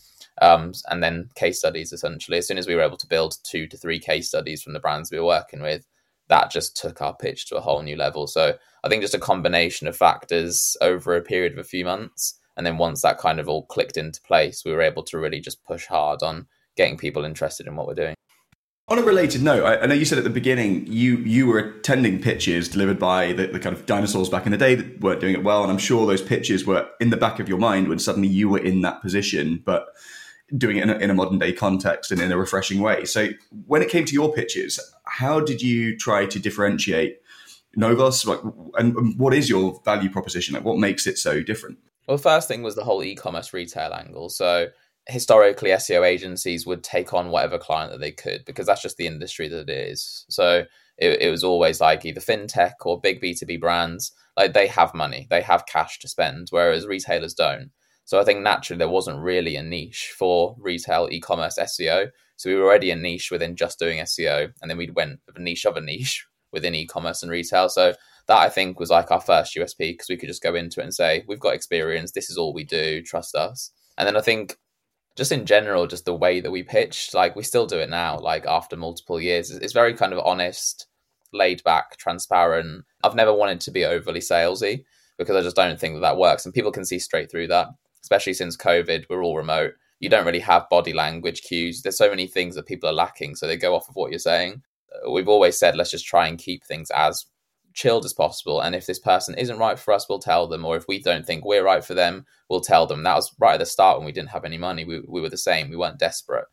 um, 0.41 0.73
and 0.89 1.03
then 1.03 1.29
case 1.35 1.59
studies 1.59 1.93
essentially. 1.93 2.37
As 2.37 2.47
soon 2.47 2.57
as 2.57 2.67
we 2.67 2.75
were 2.75 2.81
able 2.81 2.97
to 2.97 3.07
build 3.07 3.37
two 3.43 3.67
to 3.67 3.77
three 3.77 3.99
case 3.99 4.27
studies 4.27 4.63
from 4.63 4.73
the 4.73 4.79
brands 4.79 5.11
we 5.11 5.19
were 5.19 5.25
working 5.25 5.61
with, 5.61 5.85
that 6.29 6.51
just 6.51 6.75
took 6.75 7.01
our 7.01 7.15
pitch 7.15 7.47
to 7.47 7.57
a 7.57 7.61
whole 7.61 7.81
new 7.81 7.95
level. 7.95 8.27
So 8.27 8.55
I 8.83 8.89
think 8.89 9.01
just 9.01 9.13
a 9.13 9.19
combination 9.19 9.87
of 9.87 9.95
factors 9.95 10.75
over 10.81 11.15
a 11.15 11.21
period 11.21 11.53
of 11.53 11.59
a 11.59 11.63
few 11.63 11.85
months. 11.85 12.39
And 12.55 12.65
then 12.65 12.77
once 12.77 13.01
that 13.01 13.17
kind 13.17 13.39
of 13.39 13.49
all 13.49 13.65
clicked 13.65 13.97
into 13.97 14.21
place, 14.21 14.63
we 14.65 14.71
were 14.71 14.81
able 14.81 15.03
to 15.03 15.17
really 15.17 15.39
just 15.39 15.63
push 15.63 15.85
hard 15.87 16.21
on 16.21 16.47
getting 16.75 16.97
people 16.97 17.23
interested 17.23 17.67
in 17.67 17.75
what 17.75 17.87
we're 17.87 17.93
doing. 17.93 18.15
On 18.89 18.99
a 18.99 19.01
related 19.01 19.41
note, 19.41 19.65
I, 19.65 19.85
know 19.85 19.93
you 19.93 20.03
said 20.03 20.17
at 20.17 20.25
the 20.25 20.29
beginning 20.29 20.85
you 20.87 21.15
you 21.17 21.47
were 21.47 21.59
attending 21.59 22.21
pitches 22.21 22.67
delivered 22.67 22.99
by 22.99 23.31
the, 23.31 23.47
the, 23.47 23.59
kind 23.59 23.73
of 23.73 23.85
dinosaurs 23.85 24.27
back 24.27 24.45
in 24.45 24.51
the 24.51 24.57
day 24.57 24.75
that 24.75 24.99
weren't 24.99 25.21
doing 25.21 25.33
it 25.33 25.43
well, 25.43 25.63
and 25.63 25.71
I'm 25.71 25.77
sure 25.77 26.05
those 26.05 26.21
pitches 26.21 26.65
were 26.65 26.89
in 26.99 27.09
the 27.09 27.17
back 27.17 27.39
of 27.39 27.47
your 27.47 27.57
mind 27.57 27.87
when 27.87 27.97
suddenly 27.97 28.27
you 28.27 28.49
were 28.49 28.59
in 28.59 28.81
that 28.81 29.01
position. 29.01 29.63
But 29.63 29.87
doing 30.57 30.77
it 30.77 30.83
in 30.83 30.89
a, 30.89 30.97
in 30.97 31.09
a, 31.09 31.13
modern 31.13 31.39
day 31.39 31.53
context 31.53 32.11
and 32.11 32.21
in 32.21 32.31
a 32.31 32.37
refreshing 32.37 32.79
way. 32.79 33.05
So, 33.05 33.29
when 33.65 33.81
it 33.81 33.89
came 33.89 34.05
to 34.05 34.13
your 34.13 34.33
pitches, 34.33 34.79
how 35.05 35.39
did 35.39 35.61
you 35.61 35.97
try 35.97 36.25
to 36.25 36.39
differentiate 36.39 37.19
Novos? 37.75 38.25
Like, 38.25 38.39
and 38.75 39.17
what 39.17 39.33
is 39.33 39.49
your 39.49 39.81
value 39.85 40.09
proposition? 40.09 40.53
Like, 40.53 40.63
what 40.63 40.77
makes 40.77 41.07
it 41.07 41.17
so 41.17 41.41
different? 41.41 41.79
Well, 42.07 42.17
first 42.17 42.47
thing 42.47 42.61
was 42.61 42.75
the 42.75 42.83
whole 42.83 43.03
e-commerce 43.03 43.53
retail 43.53 43.93
angle. 43.93 44.29
So, 44.29 44.67
historically, 45.07 45.71
SEO 45.71 46.05
agencies 46.05 46.65
would 46.65 46.83
take 46.83 47.13
on 47.13 47.29
whatever 47.29 47.57
client 47.57 47.91
that 47.91 47.99
they 47.99 48.11
could 48.11 48.45
because 48.45 48.67
that's 48.67 48.81
just 48.81 48.97
the 48.97 49.07
industry 49.07 49.47
that 49.47 49.69
it 49.69 49.89
is. 49.89 50.25
So, 50.29 50.65
it, 50.97 51.21
it 51.21 51.31
was 51.31 51.43
always 51.43 51.81
like 51.81 52.05
either 52.05 52.21
fintech 52.21 52.73
or 52.85 52.99
big 52.99 53.21
B 53.21 53.33
two 53.33 53.45
B 53.45 53.57
brands. 53.57 54.11
Like 54.35 54.53
they 54.53 54.67
have 54.67 54.93
money, 54.93 55.27
they 55.29 55.41
have 55.41 55.65
cash 55.65 55.99
to 55.99 56.07
spend, 56.07 56.47
whereas 56.49 56.87
retailers 56.87 57.33
don't. 57.33 57.71
So 58.05 58.19
I 58.19 58.23
think 58.23 58.41
naturally 58.41 58.77
there 58.77 58.89
wasn't 58.89 59.19
really 59.19 59.55
a 59.55 59.63
niche 59.63 60.13
for 60.17 60.55
retail 60.59 61.07
e-commerce 61.11 61.57
SEO. 61.57 62.09
So 62.35 62.49
we 62.49 62.55
were 62.55 62.65
already 62.65 62.91
a 62.91 62.95
niche 62.95 63.31
within 63.31 63.55
just 63.55 63.79
doing 63.79 63.99
SEO, 63.99 64.51
and 64.61 64.69
then 64.69 64.77
we 64.77 64.89
went 64.89 65.19
a 65.35 65.39
niche 65.39 65.65
of 65.65 65.77
a 65.77 65.81
niche 65.81 66.25
within 66.51 66.75
e-commerce 66.75 67.23
and 67.23 67.31
retail. 67.31 67.69
So 67.69 67.93
that 68.27 68.37
I 68.37 68.49
think 68.49 68.79
was 68.79 68.89
like 68.89 69.11
our 69.11 69.21
first 69.21 69.55
USP 69.55 69.77
because 69.77 70.09
we 70.09 70.17
could 70.17 70.29
just 70.29 70.43
go 70.43 70.55
into 70.55 70.79
it 70.79 70.83
and 70.83 70.93
say 70.93 71.23
we've 71.27 71.39
got 71.39 71.55
experience. 71.55 72.11
This 72.11 72.29
is 72.29 72.37
all 72.37 72.53
we 72.53 72.63
do. 72.63 73.01
Trust 73.01 73.35
us. 73.35 73.71
And 73.97 74.07
then 74.07 74.17
I 74.17 74.21
think 74.21 74.57
just 75.15 75.31
in 75.31 75.45
general, 75.45 75.87
just 75.87 76.05
the 76.05 76.15
way 76.15 76.41
that 76.41 76.51
we 76.51 76.63
pitched, 76.63 77.13
like 77.13 77.35
we 77.35 77.43
still 77.43 77.67
do 77.67 77.79
it 77.79 77.89
now, 77.89 78.17
like 78.17 78.45
after 78.45 78.75
multiple 78.75 79.19
years, 79.19 79.51
it's 79.51 79.73
very 79.73 79.93
kind 79.93 80.13
of 80.13 80.19
honest, 80.25 80.87
laid 81.31 81.63
back, 81.63 81.97
transparent. 81.97 82.85
I've 83.03 83.15
never 83.15 83.33
wanted 83.33 83.61
to 83.61 83.71
be 83.71 83.85
overly 83.85 84.21
salesy 84.21 84.85
because 85.17 85.35
I 85.35 85.41
just 85.41 85.55
don't 85.55 85.79
think 85.79 85.95
that 85.95 86.01
that 86.01 86.17
works, 86.17 86.45
and 86.45 86.53
people 86.53 86.71
can 86.71 86.85
see 86.85 86.97
straight 86.97 87.29
through 87.29 87.47
that 87.47 87.67
especially 88.03 88.33
since 88.33 88.57
COVID, 88.57 89.05
we're 89.09 89.23
all 89.23 89.37
remote. 89.37 89.73
You 89.99 90.09
don't 90.09 90.25
really 90.25 90.39
have 90.39 90.69
body 90.69 90.93
language 90.93 91.41
cues. 91.41 91.81
There's 91.81 91.97
so 91.97 92.09
many 92.09 92.27
things 92.27 92.55
that 92.55 92.65
people 92.65 92.89
are 92.89 92.93
lacking, 92.93 93.35
so 93.35 93.47
they 93.47 93.57
go 93.57 93.75
off 93.75 93.89
of 93.89 93.95
what 93.95 94.11
you're 94.11 94.19
saying. 94.19 94.61
Uh, 94.93 95.11
we've 95.11 95.29
always 95.29 95.57
said 95.57 95.75
let's 95.75 95.91
just 95.91 96.05
try 96.05 96.27
and 96.27 96.37
keep 96.37 96.63
things 96.63 96.91
as 96.91 97.25
chilled 97.73 98.05
as 98.05 98.13
possible. 98.13 98.61
And 98.61 98.75
if 98.75 98.85
this 98.85 98.99
person 98.99 99.35
isn't 99.35 99.57
right 99.57 99.79
for 99.79 99.93
us, 99.93 100.07
we'll 100.07 100.19
tell 100.19 100.47
them. 100.47 100.65
Or 100.65 100.75
if 100.75 100.87
we 100.87 101.01
don't 101.01 101.25
think 101.25 101.43
we're 101.43 101.63
right 101.63 101.83
for 101.83 101.93
them, 101.93 102.25
we'll 102.49 102.61
tell 102.61 102.85
them. 102.85 103.03
That 103.03 103.15
was 103.15 103.33
right 103.39 103.53
at 103.53 103.59
the 103.59 103.65
start 103.65 103.97
when 103.97 104.05
we 104.05 104.11
didn't 104.11 104.29
have 104.29 104.45
any 104.45 104.57
money. 104.57 104.85
We, 104.85 105.01
we 105.07 105.21
were 105.21 105.29
the 105.29 105.37
same. 105.37 105.69
We 105.69 105.77
weren't 105.77 105.99
desperate. 105.99 106.45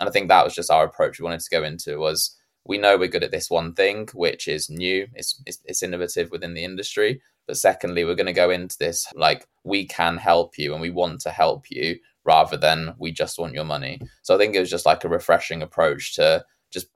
And 0.00 0.08
I 0.08 0.12
think 0.12 0.28
that 0.28 0.44
was 0.44 0.54
just 0.54 0.70
our 0.70 0.84
approach 0.84 1.18
we 1.18 1.24
wanted 1.24 1.40
to 1.40 1.50
go 1.50 1.62
into 1.62 1.98
was 1.98 2.36
we 2.64 2.78
know 2.78 2.98
we're 2.98 3.08
good 3.08 3.24
at 3.24 3.30
this 3.30 3.48
one 3.48 3.74
thing, 3.74 4.08
which 4.12 4.48
is 4.48 4.68
new. 4.68 5.06
It's, 5.14 5.40
it's, 5.46 5.58
it's 5.64 5.82
innovative 5.82 6.30
within 6.30 6.54
the 6.54 6.64
industry. 6.64 7.22
But 7.46 7.56
secondly, 7.56 8.04
we're 8.04 8.16
going 8.16 8.26
to 8.26 8.32
go 8.32 8.50
into 8.50 8.76
this 8.78 9.06
like 9.14 9.46
we 9.66 9.84
can 9.84 10.16
help 10.16 10.56
you 10.56 10.72
and 10.72 10.80
we 10.80 10.90
want 10.90 11.20
to 11.20 11.30
help 11.30 11.70
you 11.70 11.96
rather 12.24 12.56
than 12.56 12.94
we 12.98 13.10
just 13.10 13.38
want 13.38 13.52
your 13.52 13.64
money. 13.64 14.00
So 14.22 14.34
I 14.34 14.38
think 14.38 14.54
it 14.54 14.60
was 14.60 14.70
just 14.70 14.86
like 14.86 15.04
a 15.04 15.08
refreshing 15.08 15.60
approach 15.60 16.14
to 16.14 16.44
just 16.70 16.86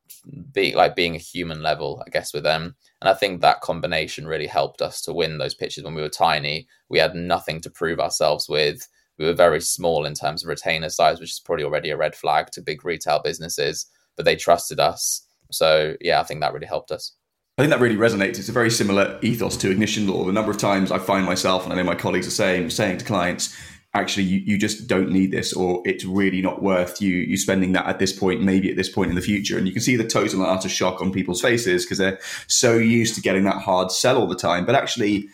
be 0.53 0.75
like 0.75 0.95
being 0.95 1.17
a 1.17 1.19
human 1.19 1.63
level, 1.63 2.03
I 2.07 2.11
guess, 2.11 2.33
with 2.33 2.45
them. 2.45 2.77
And 3.01 3.09
I 3.09 3.15
think 3.15 3.41
that 3.41 3.61
combination 3.61 4.27
really 4.27 4.47
helped 4.47 4.83
us 4.83 5.01
to 5.03 5.13
win 5.13 5.39
those 5.39 5.55
pitches 5.55 5.83
when 5.83 5.95
we 5.95 6.03
were 6.03 6.09
tiny. 6.09 6.69
We 6.89 6.99
had 6.99 7.15
nothing 7.15 7.61
to 7.63 7.71
prove 7.71 7.99
ourselves 7.99 8.49
with. 8.49 8.87
We 9.19 9.27
were 9.27 9.35
very 9.35 9.61
small 9.61 10.07
in 10.07 10.15
terms 10.15 10.45
of 10.45 10.49
retainer 10.49 10.91
size, 10.91 11.19
which 11.21 11.33
is 11.33 11.43
probably 11.45 11.65
already 11.65 11.91
a 11.91 11.97
red 11.97 12.15
flag 12.15 12.51
to 12.53 12.63
big 12.63 12.85
retail 12.85 13.21
businesses, 13.23 13.87
but 14.17 14.25
they 14.25 14.37
trusted 14.37 14.79
us. 14.79 15.27
So 15.51 15.97
yeah, 16.01 16.21
I 16.21 16.25
think 16.25 16.41
that 16.41 16.53
really 16.53 16.67
helped 16.67 16.93
us. 16.93 17.15
I 17.61 17.63
think 17.63 17.73
that 17.73 17.81
really 17.81 17.97
resonates. 17.97 18.39
It's 18.39 18.49
a 18.49 18.53
very 18.53 18.71
similar 18.71 19.19
ethos 19.21 19.55
to 19.59 19.71
Ignition 19.71 20.07
Law. 20.07 20.25
The 20.25 20.33
number 20.33 20.51
of 20.51 20.57
times 20.57 20.91
I 20.91 20.99
find 20.99 21.27
myself, 21.27 21.65
and 21.65 21.75
I 21.75 21.77
know 21.77 21.85
my 21.85 21.95
colleagues 21.95 22.27
are 22.27 22.31
saying, 22.31 22.71
saying 22.71 22.97
to 22.97 23.05
clients, 23.05 23.55
actually, 23.93 24.23
you, 24.23 24.39
you 24.39 24.57
just 24.57 24.87
don't 24.87 25.11
need 25.11 25.31
this, 25.31 25.53
or 25.53 25.83
it's 25.85 26.03
really 26.07 26.41
not 26.41 26.63
worth 26.63 27.03
you 27.03 27.17
you 27.17 27.37
spending 27.37 27.73
that 27.73 27.85
at 27.85 27.99
this 27.99 28.19
point, 28.19 28.41
maybe 28.41 28.71
at 28.71 28.79
this 28.79 28.89
point 28.89 29.11
in 29.11 29.15
the 29.15 29.21
future. 29.21 29.59
And 29.59 29.67
you 29.67 29.75
can 29.75 29.83
see 29.83 29.95
the 29.95 30.07
total 30.07 30.41
and 30.41 30.51
utter 30.51 30.71
shock 30.71 31.03
on 31.03 31.13
people's 31.13 31.43
faces 31.43 31.85
because 31.85 31.99
they're 31.99 32.19
so 32.47 32.79
used 32.79 33.15
to 33.17 33.21
getting 33.21 33.45
that 33.45 33.61
hard 33.61 33.93
sell 33.93 34.17
all 34.17 34.27
the 34.27 34.37
time. 34.37 34.65
But 34.65 34.75
actually, 34.75 35.29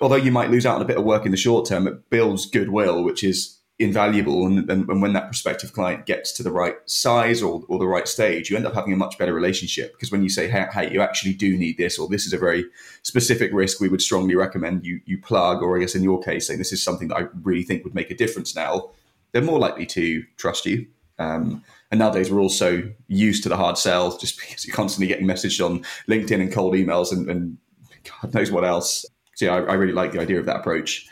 although 0.00 0.16
you 0.16 0.32
might 0.32 0.50
lose 0.50 0.64
out 0.64 0.76
on 0.76 0.80
a 0.80 0.86
bit 0.86 0.96
of 0.96 1.04
work 1.04 1.26
in 1.26 1.32
the 1.32 1.36
short 1.36 1.68
term, 1.68 1.86
it 1.86 2.08
builds 2.08 2.46
goodwill, 2.46 3.04
which 3.04 3.22
is 3.22 3.57
invaluable. 3.78 4.46
And, 4.46 4.70
and, 4.70 4.88
and, 4.88 5.02
when 5.02 5.12
that 5.12 5.26
prospective 5.26 5.72
client 5.72 6.04
gets 6.04 6.32
to 6.32 6.42
the 6.42 6.50
right 6.50 6.76
size 6.86 7.42
or, 7.42 7.62
or 7.68 7.78
the 7.78 7.86
right 7.86 8.08
stage, 8.08 8.50
you 8.50 8.56
end 8.56 8.66
up 8.66 8.74
having 8.74 8.92
a 8.92 8.96
much 8.96 9.16
better 9.18 9.32
relationship. 9.32 9.92
Because 9.92 10.10
when 10.10 10.22
you 10.22 10.28
say, 10.28 10.48
hey, 10.48 10.66
hey, 10.72 10.92
you 10.92 11.00
actually 11.00 11.34
do 11.34 11.56
need 11.56 11.78
this, 11.78 11.98
or 11.98 12.08
this 12.08 12.26
is 12.26 12.32
a 12.32 12.38
very 12.38 12.64
specific 13.02 13.52
risk 13.52 13.80
we 13.80 13.88
would 13.88 14.02
strongly 14.02 14.34
recommend 14.34 14.84
you, 14.84 15.00
you 15.06 15.20
plug, 15.20 15.62
or 15.62 15.76
I 15.76 15.80
guess 15.80 15.94
in 15.94 16.02
your 16.02 16.20
case, 16.20 16.46
saying 16.46 16.58
this 16.58 16.72
is 16.72 16.82
something 16.82 17.08
that 17.08 17.16
I 17.16 17.26
really 17.42 17.62
think 17.62 17.84
would 17.84 17.94
make 17.94 18.10
a 18.10 18.16
difference 18.16 18.56
now, 18.56 18.90
they're 19.32 19.42
more 19.42 19.60
likely 19.60 19.86
to 19.86 20.24
trust 20.36 20.66
you. 20.66 20.86
Um, 21.20 21.62
and 21.90 22.00
nowadays, 22.00 22.30
we're 22.30 22.40
also 22.40 22.82
used 23.06 23.42
to 23.44 23.48
the 23.48 23.56
hard 23.56 23.78
sell 23.78 24.16
just 24.18 24.40
because 24.40 24.66
you're 24.66 24.76
constantly 24.76 25.06
getting 25.06 25.26
messaged 25.26 25.64
on 25.64 25.84
LinkedIn 26.08 26.40
and 26.40 26.52
cold 26.52 26.74
emails 26.74 27.12
and, 27.12 27.30
and 27.30 27.58
God 28.22 28.34
knows 28.34 28.50
what 28.50 28.64
else. 28.64 29.06
So, 29.36 29.46
yeah, 29.46 29.54
I, 29.54 29.58
I 29.58 29.74
really 29.74 29.92
like 29.92 30.12
the 30.12 30.20
idea 30.20 30.40
of 30.40 30.46
that 30.46 30.56
approach. 30.56 31.08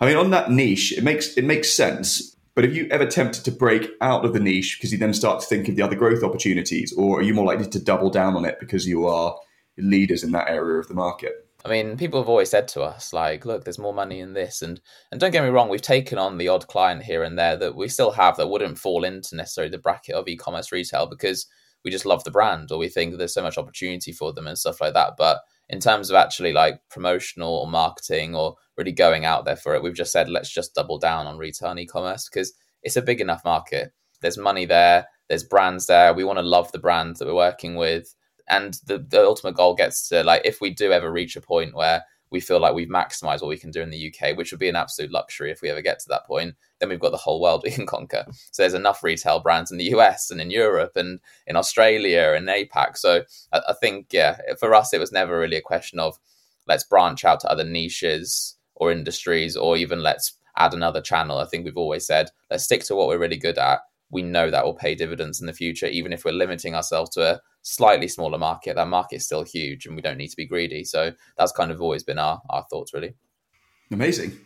I 0.00 0.06
mean, 0.06 0.16
on 0.16 0.30
that 0.30 0.50
niche, 0.50 0.96
it 0.96 1.04
makes 1.04 1.36
it 1.36 1.44
makes 1.44 1.72
sense. 1.72 2.36
But 2.54 2.64
have 2.64 2.74
you 2.74 2.88
ever 2.90 3.06
tempted 3.06 3.44
to 3.44 3.52
break 3.52 3.90
out 4.00 4.24
of 4.24 4.32
the 4.32 4.40
niche 4.40 4.78
because 4.78 4.90
you 4.90 4.98
then 4.98 5.14
start 5.14 5.40
to 5.40 5.46
think 5.46 5.68
of 5.68 5.76
the 5.76 5.82
other 5.82 5.94
growth 5.94 6.24
opportunities, 6.24 6.92
or 6.92 7.20
are 7.20 7.22
you 7.22 7.34
more 7.34 7.46
likely 7.46 7.68
to 7.68 7.78
double 7.78 8.10
down 8.10 8.34
on 8.34 8.44
it 8.44 8.58
because 8.58 8.86
you 8.86 9.06
are 9.06 9.36
leaders 9.76 10.24
in 10.24 10.32
that 10.32 10.48
area 10.48 10.78
of 10.80 10.88
the 10.88 10.94
market? 10.94 11.46
I 11.64 11.68
mean, 11.68 11.96
people 11.96 12.20
have 12.20 12.28
always 12.28 12.50
said 12.50 12.68
to 12.68 12.82
us, 12.82 13.12
like, 13.12 13.44
look, 13.44 13.64
there's 13.64 13.78
more 13.78 13.94
money 13.94 14.20
in 14.20 14.32
this. 14.32 14.62
And 14.62 14.80
and 15.10 15.20
don't 15.20 15.32
get 15.32 15.42
me 15.42 15.50
wrong, 15.50 15.68
we've 15.68 15.82
taken 15.82 16.18
on 16.18 16.38
the 16.38 16.48
odd 16.48 16.66
client 16.68 17.02
here 17.02 17.22
and 17.22 17.38
there 17.38 17.56
that 17.56 17.76
we 17.76 17.88
still 17.88 18.12
have 18.12 18.36
that 18.36 18.48
wouldn't 18.48 18.78
fall 18.78 19.04
into 19.04 19.36
necessarily 19.36 19.70
the 19.70 19.78
bracket 19.78 20.14
of 20.14 20.28
e-commerce 20.28 20.72
retail 20.72 21.06
because 21.06 21.46
we 21.84 21.90
just 21.90 22.06
love 22.06 22.24
the 22.24 22.30
brand 22.30 22.70
or 22.70 22.78
we 22.78 22.88
think 22.88 23.16
there's 23.16 23.34
so 23.34 23.42
much 23.42 23.58
opportunity 23.58 24.12
for 24.12 24.32
them 24.32 24.46
and 24.46 24.58
stuff 24.58 24.80
like 24.80 24.94
that. 24.94 25.14
But 25.16 25.40
in 25.68 25.80
terms 25.80 26.10
of 26.10 26.16
actually 26.16 26.52
like 26.52 26.80
promotional 26.90 27.54
or 27.54 27.66
marketing 27.68 28.34
or 28.34 28.56
really 28.76 28.92
going 28.92 29.24
out 29.24 29.44
there 29.44 29.56
for 29.56 29.74
it, 29.74 29.82
we've 29.82 29.94
just 29.94 30.12
said 30.12 30.28
let's 30.28 30.50
just 30.50 30.74
double 30.74 30.98
down 30.98 31.26
on 31.26 31.38
return 31.38 31.78
e-commerce 31.78 32.28
because 32.28 32.52
it's 32.82 32.96
a 32.96 33.02
big 33.02 33.20
enough 33.20 33.44
market. 33.44 33.92
There's 34.20 34.38
money 34.38 34.66
there, 34.66 35.06
there's 35.28 35.44
brands 35.44 35.86
there. 35.86 36.14
We 36.14 36.24
want 36.24 36.38
to 36.38 36.44
love 36.44 36.72
the 36.72 36.78
brands 36.78 37.18
that 37.18 37.26
we're 37.26 37.34
working 37.34 37.76
with. 37.76 38.14
And 38.48 38.74
the, 38.86 38.98
the 38.98 39.24
ultimate 39.24 39.56
goal 39.56 39.74
gets 39.74 40.08
to 40.08 40.22
like 40.22 40.42
if 40.44 40.60
we 40.60 40.70
do 40.70 40.90
ever 40.92 41.12
reach 41.12 41.36
a 41.36 41.40
point 41.40 41.74
where 41.74 42.04
we 42.30 42.40
feel 42.40 42.60
like 42.60 42.74
we've 42.74 42.88
maximized 42.88 43.40
what 43.40 43.48
we 43.48 43.56
can 43.56 43.70
do 43.70 43.80
in 43.80 43.90
the 43.90 44.12
UK, 44.12 44.36
which 44.36 44.50
would 44.50 44.60
be 44.60 44.68
an 44.68 44.76
absolute 44.76 45.10
luxury 45.10 45.50
if 45.50 45.62
we 45.62 45.70
ever 45.70 45.82
get 45.82 45.98
to 46.00 46.08
that 46.08 46.26
point, 46.26 46.54
then 46.78 46.88
we've 46.88 47.00
got 47.00 47.10
the 47.10 47.16
whole 47.16 47.40
world 47.40 47.62
we 47.64 47.70
can 47.70 47.86
conquer. 47.86 48.24
So 48.50 48.62
there's 48.62 48.74
enough 48.74 49.02
retail 49.02 49.40
brands 49.40 49.70
in 49.70 49.78
the 49.78 49.92
US 49.96 50.30
and 50.30 50.40
in 50.40 50.50
Europe 50.50 50.92
and 50.96 51.20
in 51.46 51.56
Australia 51.56 52.34
and 52.36 52.48
APAC. 52.48 52.96
So 52.96 53.22
I, 53.52 53.60
I 53.68 53.74
think, 53.80 54.08
yeah, 54.12 54.38
for 54.58 54.74
us, 54.74 54.92
it 54.92 55.00
was 55.00 55.12
never 55.12 55.38
really 55.38 55.56
a 55.56 55.62
question 55.62 55.98
of 55.98 56.18
let's 56.66 56.84
branch 56.84 57.24
out 57.24 57.40
to 57.40 57.50
other 57.50 57.64
niches 57.64 58.56
or 58.74 58.92
industries 58.92 59.56
or 59.56 59.76
even 59.76 60.02
let's 60.02 60.34
add 60.56 60.74
another 60.74 61.00
channel. 61.00 61.38
I 61.38 61.46
think 61.46 61.64
we've 61.64 61.76
always 61.76 62.06
said 62.06 62.30
let's 62.50 62.64
stick 62.64 62.84
to 62.84 62.94
what 62.94 63.08
we're 63.08 63.18
really 63.18 63.36
good 63.36 63.58
at. 63.58 63.80
We 64.10 64.22
know 64.22 64.50
that 64.50 64.64
will 64.64 64.74
pay 64.74 64.94
dividends 64.94 65.40
in 65.40 65.46
the 65.46 65.52
future, 65.52 65.86
even 65.86 66.12
if 66.12 66.24
we're 66.24 66.32
limiting 66.32 66.74
ourselves 66.74 67.10
to 67.10 67.34
a 67.34 67.40
slightly 67.62 68.08
smaller 68.08 68.38
market. 68.38 68.76
That 68.76 68.88
market 68.88 69.16
is 69.16 69.26
still 69.26 69.44
huge, 69.44 69.86
and 69.86 69.94
we 69.94 70.02
don't 70.02 70.16
need 70.16 70.28
to 70.28 70.36
be 70.36 70.46
greedy. 70.46 70.84
So 70.84 71.12
that's 71.36 71.52
kind 71.52 71.70
of 71.70 71.80
always 71.80 72.02
been 72.02 72.18
our 72.18 72.40
our 72.50 72.64
thoughts, 72.70 72.94
really. 72.94 73.14
Amazing. 73.90 74.38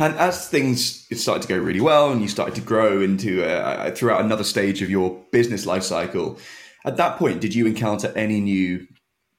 And 0.00 0.16
as 0.16 0.48
things 0.48 1.06
started 1.20 1.42
to 1.42 1.48
go 1.48 1.58
really 1.58 1.80
well, 1.80 2.10
and 2.10 2.20
you 2.20 2.28
started 2.28 2.56
to 2.56 2.60
grow 2.60 3.00
into 3.00 3.44
uh, 3.44 3.90
throughout 3.92 4.24
another 4.24 4.44
stage 4.44 4.82
of 4.82 4.90
your 4.90 5.20
business 5.30 5.66
life 5.66 5.84
cycle, 5.84 6.38
at 6.84 6.96
that 6.96 7.16
point, 7.16 7.40
did 7.40 7.54
you 7.54 7.66
encounter 7.66 8.12
any 8.16 8.40
new 8.40 8.86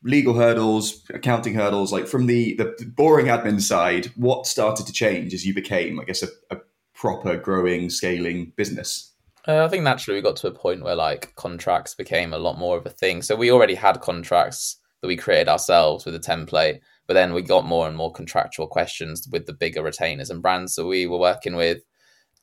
legal 0.03 0.33
hurdles, 0.33 1.03
accounting 1.13 1.55
hurdles? 1.55 1.91
Like 1.91 2.07
from 2.07 2.27
the 2.27 2.55
the 2.55 2.73
boring 2.95 3.27
admin 3.27 3.61
side, 3.61 4.11
what 4.15 4.45
started 4.45 4.85
to 4.87 4.93
change 4.93 5.33
as 5.33 5.45
you 5.45 5.53
became, 5.53 5.99
I 5.99 6.05
guess, 6.05 6.23
a, 6.23 6.27
a 6.51 6.57
proper 6.93 7.35
growing, 7.35 7.89
scaling 7.89 8.53
business? 8.55 9.13
Uh, 9.49 9.65
I 9.65 9.67
think 9.67 9.83
naturally 9.83 10.19
we 10.19 10.21
got 10.21 10.35
to 10.37 10.47
a 10.47 10.51
point 10.51 10.83
where 10.83 10.95
like 10.95 11.33
contracts 11.35 11.95
became 11.95 12.33
a 12.33 12.37
lot 12.37 12.59
more 12.59 12.77
of 12.77 12.85
a 12.85 12.91
thing. 12.91 13.23
So 13.23 13.35
we 13.35 13.51
already 13.51 13.73
had 13.73 13.99
contracts 13.99 14.77
that 15.01 15.07
we 15.07 15.17
created 15.17 15.49
ourselves 15.49 16.05
with 16.05 16.13
a 16.13 16.19
template 16.19 16.81
but 17.09 17.15
then 17.15 17.33
we 17.33 17.41
got 17.41 17.65
more 17.65 17.87
and 17.87 17.97
more 17.97 18.11
contractual 18.11 18.67
questions 18.67 19.27
with 19.31 19.47
the 19.47 19.53
bigger 19.53 19.81
retainers 19.81 20.29
and 20.29 20.43
brands 20.43 20.75
that 20.75 20.85
we 20.85 21.07
were 21.07 21.17
working 21.17 21.55
with. 21.55 21.79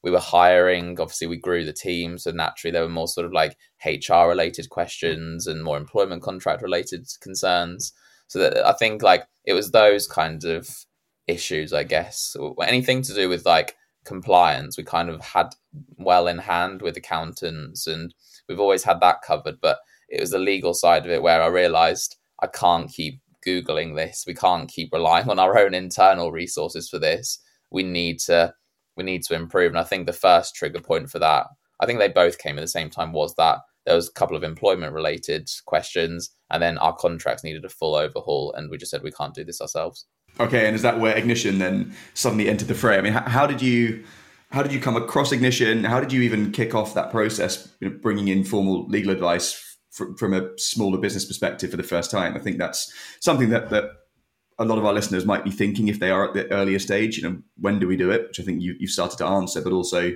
We 0.02 0.10
were 0.10 0.18
hiring, 0.18 0.98
obviously, 1.00 1.28
we 1.28 1.36
grew 1.36 1.64
the 1.64 1.72
team. 1.72 2.18
So 2.18 2.32
naturally, 2.32 2.72
there 2.72 2.82
were 2.82 2.88
more 2.88 3.06
sort 3.06 3.26
of 3.26 3.32
like 3.32 3.56
HR 3.84 4.26
related 4.26 4.68
questions 4.68 5.46
and 5.46 5.62
more 5.62 5.76
employment 5.76 6.22
contract 6.22 6.62
related 6.62 7.06
concerns. 7.20 7.92
So 8.26 8.40
that 8.40 8.66
I 8.66 8.72
think 8.72 9.04
like 9.04 9.28
it 9.44 9.52
was 9.52 9.70
those 9.70 10.08
kinds 10.08 10.44
of 10.44 10.68
issues, 11.28 11.72
I 11.72 11.84
guess. 11.84 12.34
Anything 12.60 13.02
to 13.02 13.14
do 13.14 13.28
with 13.28 13.46
like 13.46 13.76
compliance, 14.06 14.78
we 14.78 14.84
kind 14.84 15.10
of 15.10 15.20
had 15.20 15.48
well 15.98 16.26
in 16.26 16.38
hand 16.38 16.82
with 16.82 16.96
accountants 16.96 17.86
and 17.86 18.14
we've 18.48 18.60
always 18.60 18.84
had 18.84 19.00
that 19.00 19.22
covered. 19.22 19.60
But 19.60 19.78
it 20.08 20.20
was 20.20 20.30
the 20.30 20.38
legal 20.38 20.72
side 20.72 21.04
of 21.04 21.10
it 21.10 21.22
where 21.22 21.42
I 21.42 21.48
realized 21.48 22.16
I 22.42 22.46
can't 22.46 22.90
keep 22.90 23.20
googling 23.46 23.96
this. 23.96 24.25
We 24.26 24.34
can't 24.34 24.68
keep 24.68 24.92
relying 24.92 25.28
on 25.28 25.38
our 25.38 25.58
own 25.58 25.75
internal 25.75 26.32
resources 26.32 26.88
for 26.88 26.98
this. 26.98 27.38
We 27.70 27.82
need 27.82 28.20
to 28.20 28.54
we 28.96 29.04
need 29.04 29.22
to 29.25 29.34
improve. 29.34 29.70
And 29.70 29.78
I 29.78 29.84
think 29.84 30.06
the 30.06 30.12
first 30.12 30.54
trigger 30.54 30.80
point 30.80 31.10
for 31.10 31.18
that, 31.18 31.46
I 31.80 31.86
think 31.86 31.98
they 31.98 32.08
both 32.08 32.38
came 32.38 32.56
at 32.58 32.62
the 32.62 32.68
same 32.68 32.88
time, 32.88 33.12
was 33.12 33.34
that 33.34 33.58
there 33.84 33.94
was 33.94 34.08
a 34.08 34.12
couple 34.12 34.36
of 34.36 34.42
employment 34.42 34.92
related 34.92 35.48
questions, 35.66 36.30
and 36.50 36.62
then 36.62 36.78
our 36.78 36.94
contracts 36.94 37.44
needed 37.44 37.64
a 37.64 37.68
full 37.68 37.94
overhaul, 37.94 38.52
and 38.54 38.70
we 38.70 38.78
just 38.78 38.90
said 38.90 39.02
we 39.02 39.12
can't 39.12 39.34
do 39.34 39.44
this 39.44 39.60
ourselves. 39.60 40.06
Okay, 40.38 40.66
and 40.66 40.76
is 40.76 40.82
that 40.82 41.00
where 41.00 41.16
Ignition 41.16 41.58
then 41.58 41.94
suddenly 42.14 42.48
entered 42.48 42.68
the 42.68 42.74
fray? 42.74 42.98
I 42.98 43.00
mean, 43.00 43.12
how 43.12 43.46
did 43.46 43.62
you 43.62 44.04
how 44.50 44.62
did 44.62 44.72
you 44.72 44.80
come 44.80 44.96
across 44.96 45.32
Ignition? 45.32 45.84
How 45.84 46.00
did 46.00 46.12
you 46.12 46.22
even 46.22 46.52
kick 46.52 46.74
off 46.74 46.94
that 46.94 47.10
process, 47.10 47.68
you 47.80 47.88
know, 47.88 47.96
bringing 48.00 48.28
in 48.28 48.44
formal 48.44 48.86
legal 48.86 49.12
advice 49.12 49.66
from, 49.96 50.34
a 50.34 50.58
smaller 50.58 50.98
business 50.98 51.24
perspective 51.24 51.70
for 51.70 51.76
the 51.76 51.82
first 51.82 52.10
time. 52.10 52.36
I 52.36 52.38
think 52.38 52.58
that's 52.58 52.92
something 53.20 53.48
that 53.50 53.70
that 53.70 53.84
a 54.58 54.64
lot 54.64 54.78
of 54.78 54.84
our 54.84 54.92
listeners 54.92 55.26
might 55.26 55.44
be 55.44 55.50
thinking 55.50 55.88
if 55.88 56.00
they 56.00 56.10
are 56.10 56.26
at 56.28 56.34
the 56.34 56.50
earlier 56.52 56.78
stage. 56.78 57.16
You 57.18 57.24
know, 57.24 57.38
when 57.60 57.78
do 57.78 57.86
we 57.86 57.96
do 57.96 58.10
it? 58.10 58.28
Which 58.28 58.40
I 58.40 58.42
think 58.42 58.62
you, 58.62 58.74
you've 58.78 58.90
started 58.90 59.18
to 59.18 59.26
answer, 59.26 59.60
but 59.60 59.72
also 59.72 60.12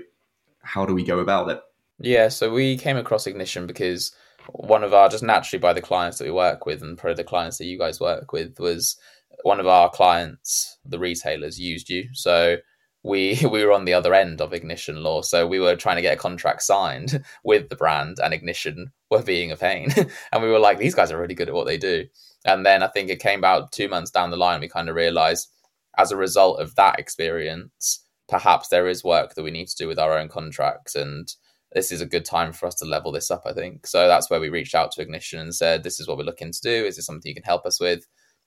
how 0.63 0.85
do 0.87 0.95
we 0.95 1.05
go 1.05 1.19
about 1.19 1.51
it? 1.51 1.61
Yeah, 1.99 2.29
so 2.29 2.53
we 2.53 2.77
came 2.77 2.97
across 2.97 3.27
Ignition 3.27 3.67
because 3.67 4.13
one 4.53 4.83
of 4.83 4.95
our 4.95 5.09
just 5.09 5.23
naturally 5.23 5.61
by 5.61 5.73
the 5.73 5.83
clients 5.83 6.19
that 6.19 6.25
we 6.25 6.31
work 6.31 6.65
with 6.65 6.83
and 6.83 6.97
probably 6.97 7.15
the 7.15 7.25
clients 7.25 7.59
that 7.59 7.67
you 7.67 7.79
guys 7.79 8.01
work 8.01 8.33
with 8.33 8.59
was 8.59 8.97
one 9.43 9.61
of 9.61 9.67
our 9.67 9.91
clients, 9.91 10.79
the 10.85 10.99
retailers, 10.99 11.59
used 11.59 11.89
you. 11.89 12.09
So 12.13 12.59
we 13.03 13.41
we 13.51 13.65
were 13.65 13.73
on 13.73 13.85
the 13.85 13.95
other 13.95 14.15
end 14.15 14.41
of 14.41 14.53
ignition 14.53 15.03
law. 15.03 15.23
So 15.23 15.47
we 15.47 15.61
were 15.61 15.77
trying 15.77 15.97
to 15.97 16.03
get 16.03 16.15
a 16.15 16.21
contract 16.21 16.63
signed 16.63 17.23
with 17.45 17.69
the 17.69 17.77
brand 17.77 18.19
and 18.23 18.35
ignition 18.35 18.93
were 19.11 19.23
being 19.23 19.51
a 19.51 19.57
pain. 19.57 19.89
And 20.33 20.43
we 20.43 20.51
were 20.51 20.59
like 20.59 20.79
these 20.79 20.95
guys 20.95 21.11
are 21.11 21.21
really 21.21 21.35
good 21.35 21.49
at 21.49 21.55
what 21.55 21.67
they 21.67 21.79
do. 21.79 22.07
And 22.45 22.65
then 22.65 22.83
i 22.83 22.87
think 22.87 23.11
it 23.11 23.21
came 23.21 23.41
about 23.41 23.73
two 23.73 23.89
months 23.89 24.11
down 24.11 24.31
the 24.31 24.37
line 24.37 24.61
we 24.61 24.69
kind 24.69 24.89
of 24.89 24.97
realized 24.97 25.49
as 25.99 26.11
a 26.11 26.17
result 26.17 26.59
of 26.59 26.75
that 26.77 26.99
experience 26.99 28.03
perhaps 28.29 28.69
there 28.69 28.89
is 28.89 29.05
work 29.05 29.35
that 29.35 29.43
we 29.43 29.51
need 29.51 29.69
to 29.69 29.77
do 29.77 29.87
with 29.87 29.99
our 29.99 30.17
own 30.17 30.29
contracts 30.29 30.95
and 30.95 31.35
this 31.73 31.93
is 31.93 32.01
a 32.01 32.07
good 32.07 32.25
time 32.25 32.53
for 32.53 32.67
us 32.67 32.77
to 32.77 32.87
level 32.87 33.13
this 33.13 33.31
up 33.31 33.43
i 33.45 33.53
think. 33.53 33.87
So 33.87 34.09
that's 34.09 34.31
where 34.31 34.41
we 34.41 34.49
reached 34.49 34.75
out 34.75 34.91
to 34.93 35.03
ignition 35.03 35.39
and 35.39 35.55
said 35.55 35.83
this 35.83 36.01
is 36.01 36.09
what 36.09 36.17
we're 36.17 36.25
looking 36.25 36.53
to 36.53 36.61
do. 36.63 36.87
Is 36.87 36.97
this 36.97 37.05
something 37.05 37.29
you 37.29 37.35
can 37.35 37.43
help 37.43 37.67
us 37.67 37.79
with 37.79 38.07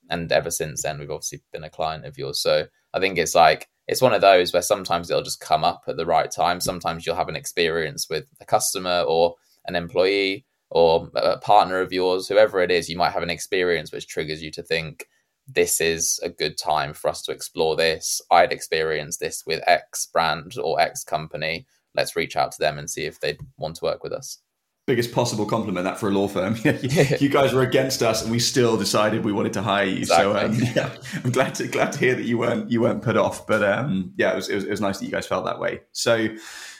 and 0.09 0.31
ever 0.31 0.51
since 0.51 0.83
then 0.83 0.99
we've 0.99 1.11
obviously 1.11 1.41
been 1.51 1.63
a 1.63 1.69
client 1.69 2.05
of 2.05 2.17
yours 2.17 2.39
so 2.41 2.65
i 2.93 2.99
think 2.99 3.17
it's 3.17 3.35
like 3.35 3.67
it's 3.87 4.01
one 4.01 4.13
of 4.13 4.21
those 4.21 4.53
where 4.53 4.61
sometimes 4.61 5.09
it'll 5.09 5.23
just 5.23 5.41
come 5.41 5.63
up 5.63 5.83
at 5.87 5.97
the 5.97 6.05
right 6.05 6.31
time. 6.31 6.61
Sometimes 6.61 7.05
you'll 7.05 7.15
have 7.15 7.29
an 7.29 7.35
experience 7.35 8.07
with 8.09 8.29
a 8.39 8.45
customer 8.45 9.03
or 9.05 9.35
an 9.65 9.75
employee 9.75 10.45
or 10.69 11.09
a 11.15 11.37
partner 11.37 11.79
of 11.79 11.93
yours, 11.93 12.27
whoever 12.27 12.61
it 12.61 12.71
is, 12.71 12.89
you 12.89 12.97
might 12.97 13.11
have 13.11 13.23
an 13.23 13.29
experience 13.29 13.91
which 13.91 14.07
triggers 14.07 14.41
you 14.41 14.49
to 14.51 14.63
think, 14.63 15.05
this 15.47 15.79
is 15.79 16.19
a 16.23 16.29
good 16.29 16.57
time 16.57 16.93
for 16.93 17.09
us 17.09 17.21
to 17.21 17.31
explore 17.31 17.75
this. 17.75 18.21
I'd 18.31 18.51
experienced 18.51 19.19
this 19.19 19.43
with 19.45 19.61
X 19.67 20.07
brand 20.11 20.55
or 20.57 20.79
X 20.79 21.03
company. 21.03 21.67
Let's 21.93 22.15
reach 22.15 22.35
out 22.35 22.53
to 22.53 22.59
them 22.59 22.79
and 22.79 22.89
see 22.89 23.03
if 23.03 23.19
they 23.19 23.37
want 23.57 23.75
to 23.75 23.85
work 23.85 24.03
with 24.03 24.13
us 24.13 24.41
biggest 24.85 25.13
possible 25.13 25.45
compliment 25.45 25.85
that 25.85 25.97
for 25.97 26.09
a 26.09 26.11
law 26.11 26.27
firm. 26.27 26.55
you 26.63 27.29
guys 27.29 27.53
were 27.53 27.61
against 27.61 28.03
us, 28.03 28.21
and 28.21 28.31
we 28.31 28.39
still 28.39 28.77
decided 28.77 29.23
we 29.23 29.31
wanted 29.31 29.53
to 29.53 29.61
hire 29.61 29.85
you. 29.85 29.97
Exactly. 29.97 30.33
So 30.33 30.37
um, 30.37 30.53
yeah, 30.75 30.89
I'm 31.23 31.31
glad 31.31 31.55
to 31.55 31.67
glad 31.67 31.93
to 31.93 31.99
hear 31.99 32.15
that 32.15 32.25
you 32.25 32.37
weren't 32.37 32.69
you 32.71 32.81
weren't 32.81 33.01
put 33.01 33.17
off. 33.17 33.47
But 33.47 33.63
um, 33.63 34.13
yeah, 34.17 34.33
it 34.33 34.35
was, 34.35 34.49
it 34.49 34.55
was, 34.55 34.63
it 34.65 34.69
was 34.71 34.81
nice 34.81 34.99
that 34.99 35.05
you 35.05 35.11
guys 35.11 35.27
felt 35.27 35.45
that 35.45 35.59
way. 35.59 35.81
So 35.91 36.27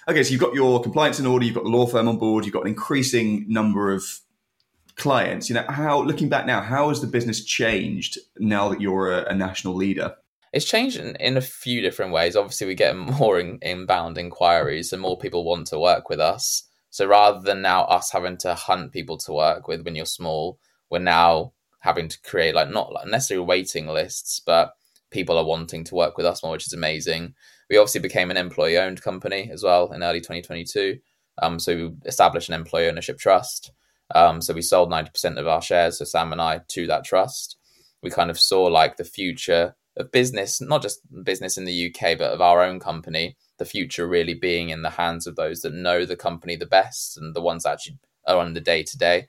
okay, 0.08 0.24
so 0.24 0.32
you've 0.32 0.42
got 0.42 0.54
your 0.54 0.82
compliance 0.82 1.20
in 1.20 1.26
order, 1.26 1.46
you've 1.46 1.56
got 1.56 1.64
the 1.64 1.70
law 1.70 1.86
firm 1.86 2.08
on 2.08 2.18
board, 2.18 2.46
you've 2.46 2.54
got 2.54 2.64
an 2.64 2.70
increasing 2.70 3.46
number 3.48 3.94
of 3.94 4.04
clients. 4.96 5.50
You 5.50 5.56
know, 5.56 5.66
how 5.68 6.02
looking 6.02 6.30
back 6.30 6.46
now, 6.46 6.62
how 6.62 6.90
has 6.90 7.02
the 7.02 7.08
business 7.08 7.44
changed 7.44 8.18
now 8.38 8.70
that 8.70 8.82
you're 8.82 9.12
a, 9.12 9.32
a 9.32 9.36
national 9.36 9.76
leader? 9.76 10.16
It's 10.52 10.66
changed 10.66 10.98
in, 10.98 11.16
in, 11.16 11.36
a 11.36 11.42
few 11.42 11.82
different 11.82 12.12
ways. 12.12 12.36
Obviously, 12.36 12.68
we 12.68 12.76
get 12.76 12.96
more 12.96 13.40
in, 13.40 13.58
inbound 13.64 14.20
inquiries, 14.20 14.94
and 14.94 15.02
more 15.02 15.18
people 15.18 15.44
want 15.44 15.66
to 15.68 15.80
work 15.80 16.10
with 16.10 16.20
us. 16.20 16.70
So 16.94 17.08
rather 17.08 17.42
than 17.42 17.64
now 17.64 17.86
us 17.86 18.12
having 18.12 18.38
to 18.38 18.54
hunt 18.54 18.92
people 18.92 19.18
to 19.18 19.34
work 19.34 19.68
with 19.68 19.84
when 19.84 19.96
you're 19.96 20.06
small, 20.06 20.60
we're 20.92 21.00
now 21.00 21.54
having 21.80 22.08
to 22.08 22.22
create 22.22 22.54
like 22.54 22.70
not 22.70 22.94
necessarily 23.08 23.48
waiting 23.48 23.88
lists, 23.88 24.40
but 24.46 24.76
people 25.10 25.36
are 25.36 25.44
wanting 25.44 25.84
to 25.86 25.96
work 25.96 26.18
with 26.18 26.28
us 26.28 26.44
more, 26.44 26.52
which 26.52 26.68
is 26.68 26.74
amazing. 26.74 27.34
We 27.68 27.78
obviously 27.78 28.02
became 28.02 28.30
an 28.30 28.38
employee 28.38 28.78
owned 28.78 29.02
company 29.02 29.50
as 29.52 29.64
well 29.64 29.92
in 29.92 30.04
early 30.04 30.20
2022. 30.20 31.00
Um, 31.42 31.58
so 31.58 31.76
we 31.76 31.92
established 32.06 32.50
an 32.50 32.54
employee 32.54 32.90
ownership 32.90 33.18
trust. 33.18 33.72
Um, 34.14 34.40
so 34.40 34.54
we 34.54 34.62
sold 34.62 34.92
90% 34.92 35.38
of 35.38 35.48
our 35.48 35.64
shares, 35.64 35.98
so 35.98 36.06
Sam 36.06 36.32
and 36.32 36.40
I, 36.40 36.62
to 36.68 36.86
that 36.86 37.06
trust. 37.06 37.58
We 38.04 38.12
kind 38.12 38.30
of 38.30 38.40
saw 38.40 38.66
like 38.66 38.98
the 38.98 39.04
future 39.04 39.76
of 39.98 40.12
business, 40.12 40.62
not 40.62 40.84
just 40.84 41.00
business 41.24 41.58
in 41.58 41.66
the 41.66 41.88
UK, 41.88 42.20
but 42.20 42.34
of 42.34 42.42
our 42.42 42.62
own 42.62 42.80
company 42.80 43.36
the 43.64 43.70
future 43.70 44.08
really 44.08 44.34
being 44.34 44.70
in 44.70 44.82
the 44.82 44.90
hands 44.90 45.26
of 45.26 45.38
those 45.38 45.62
that 45.62 45.74
know 45.74 46.06
the 46.06 46.18
company 46.18 46.58
the 46.58 46.66
best 46.66 47.18
and 47.18 47.34
the 47.34 47.42
ones 47.42 47.64
that 47.64 47.74
actually 47.74 47.98
are 48.28 48.38
on 48.38 48.54
the 48.54 48.60
day 48.60 48.84
to 48.84 48.98
day. 48.98 49.28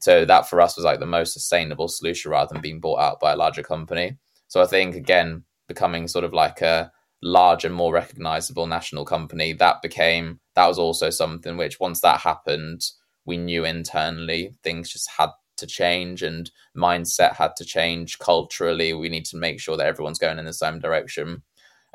So 0.00 0.24
that 0.26 0.48
for 0.48 0.60
us 0.60 0.76
was 0.76 0.84
like 0.84 1.00
the 1.00 1.06
most 1.06 1.32
sustainable 1.32 1.88
solution 1.88 2.30
rather 2.30 2.52
than 2.52 2.62
being 2.62 2.80
bought 2.80 3.00
out 3.00 3.20
by 3.20 3.32
a 3.32 3.36
larger 3.36 3.62
company. 3.62 4.18
So 4.48 4.60
I 4.60 4.66
think 4.66 4.94
again, 4.94 5.44
becoming 5.66 6.08
sort 6.08 6.24
of 6.24 6.34
like 6.34 6.60
a 6.60 6.92
larger, 7.22 7.70
more 7.70 7.92
recognizable 7.92 8.66
national 8.66 9.06
company, 9.06 9.54
that 9.54 9.82
became 9.82 10.40
that 10.56 10.66
was 10.66 10.78
also 10.78 11.08
something 11.08 11.56
which 11.56 11.80
once 11.80 12.00
that 12.00 12.20
happened, 12.20 12.82
we 13.24 13.38
knew 13.38 13.64
internally 13.64 14.54
things 14.62 14.90
just 14.90 15.08
had 15.10 15.30
to 15.58 15.66
change 15.66 16.22
and 16.22 16.50
mindset 16.76 17.36
had 17.36 17.54
to 17.56 17.64
change 17.64 18.18
culturally. 18.18 18.92
We 18.92 19.08
need 19.08 19.26
to 19.26 19.36
make 19.36 19.60
sure 19.60 19.76
that 19.76 19.86
everyone's 19.86 20.18
going 20.18 20.38
in 20.38 20.44
the 20.44 20.52
same 20.52 20.80
direction. 20.80 21.42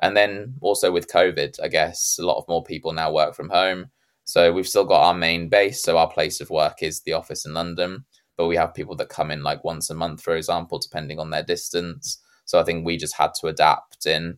And 0.01 0.15
then 0.15 0.55
also 0.61 0.91
with 0.91 1.11
COVID, 1.11 1.59
I 1.63 1.67
guess 1.67 2.17
a 2.19 2.25
lot 2.25 2.37
of 2.37 2.47
more 2.47 2.63
people 2.63 2.91
now 2.91 3.13
work 3.13 3.35
from 3.35 3.49
home. 3.49 3.87
So 4.25 4.51
we've 4.51 4.67
still 4.67 4.85
got 4.85 5.03
our 5.03 5.13
main 5.13 5.49
base. 5.49 5.81
So 5.81 5.97
our 5.97 6.09
place 6.09 6.41
of 6.41 6.49
work 6.49 6.81
is 6.81 7.01
the 7.01 7.13
office 7.13 7.45
in 7.45 7.53
London, 7.53 8.05
but 8.37 8.47
we 8.47 8.55
have 8.55 8.73
people 8.73 8.95
that 8.97 9.09
come 9.09 9.31
in 9.31 9.43
like 9.43 9.63
once 9.63 9.89
a 9.89 9.93
month, 9.93 10.21
for 10.21 10.35
example, 10.35 10.79
depending 10.79 11.19
on 11.19 11.29
their 11.29 11.43
distance. 11.43 12.21
So 12.45 12.59
I 12.59 12.63
think 12.63 12.85
we 12.85 12.97
just 12.97 13.15
had 13.15 13.31
to 13.39 13.47
adapt 13.47 14.05
in. 14.05 14.37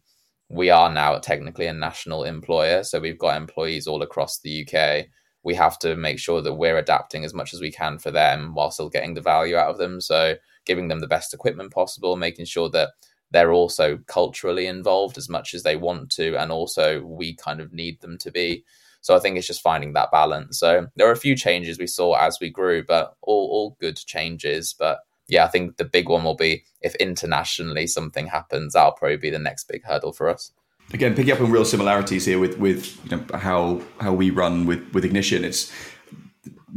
We 0.50 0.70
are 0.70 0.92
now 0.92 1.18
technically 1.18 1.68
a 1.68 1.74
national 1.74 2.24
employer. 2.24 2.84
So 2.84 3.00
we've 3.00 3.20
got 3.20 3.38
employees 3.38 3.88
all 3.88 4.02
across 4.02 4.40
the 4.40 4.68
UK. 4.68 5.08
We 5.44 5.56
have 5.56 5.80
to 5.80 5.96
make 5.96 6.20
sure 6.20 6.42
that 6.42 6.54
we're 6.54 6.78
adapting 6.78 7.24
as 7.24 7.34
much 7.34 7.54
as 7.54 7.62
we 7.62 7.72
can 7.72 7.98
for 7.98 8.12
them 8.12 8.54
while 8.54 8.72
still 8.72 8.90
getting 8.90 9.14
the 9.14 9.22
value 9.22 9.56
out 9.56 9.70
of 9.70 9.78
them. 9.78 10.02
So 10.02 10.36
giving 10.66 10.90
them 10.90 11.00
the 11.00 11.08
best 11.08 11.34
equipment 11.34 11.72
possible, 11.72 12.18
making 12.18 12.46
sure 12.46 12.70
that 12.72 12.90
they're 13.32 13.54
also 13.54 14.00
culturally 14.08 14.68
involved 14.68 15.18
as 15.18 15.30
much 15.30 15.54
as 15.54 15.64
they 15.64 15.76
want 15.76 16.10
to, 16.12 16.36
and 16.36 16.52
also 16.52 17.02
we 17.02 17.36
kind 17.36 17.60
of 17.60 17.74
need 17.74 18.02
them 18.02 18.18
to 18.20 18.32
be. 18.32 18.64
So 19.02 19.16
I 19.16 19.20
think 19.20 19.38
it's 19.38 19.48
just 19.48 19.62
finding 19.62 19.94
that 19.94 20.12
balance. 20.12 20.60
So 20.60 20.88
there 20.96 21.08
are 21.08 21.14
a 21.14 21.18
few 21.18 21.36
changes 21.36 21.80
we 21.80 21.88
saw 21.88 22.16
as 22.16 22.40
we 22.42 22.50
grew, 22.50 22.84
but 22.84 23.16
all 23.22 23.48
all 23.52 23.78
good 23.80 23.98
changes. 23.98 24.76
But 24.78 25.00
yeah, 25.28 25.46
I 25.46 25.48
think 25.48 25.78
the 25.78 25.86
big 25.86 26.10
one 26.10 26.24
will 26.24 26.36
be 26.36 26.64
if 26.82 26.96
internationally 26.96 27.88
something 27.88 28.28
happens, 28.28 28.74
that'll 28.74 28.94
probably 28.94 29.18
be 29.18 29.30
the 29.30 29.40
next 29.40 29.68
big 29.68 29.84
hurdle 29.84 30.14
for 30.14 30.30
us. 30.30 30.52
Again, 30.94 31.16
picking 31.16 31.34
up 31.34 31.42
on 31.42 31.52
real 31.52 31.66
similarities 31.66 32.26
here 32.26 32.40
with 32.40 32.58
with 32.58 32.98
you 33.06 33.18
know, 33.18 33.26
how 33.38 33.82
how 34.00 34.14
we 34.14 34.30
run 34.30 34.66
with 34.66 34.82
with 34.94 35.04
Ignition, 35.04 35.44
it's 35.44 35.72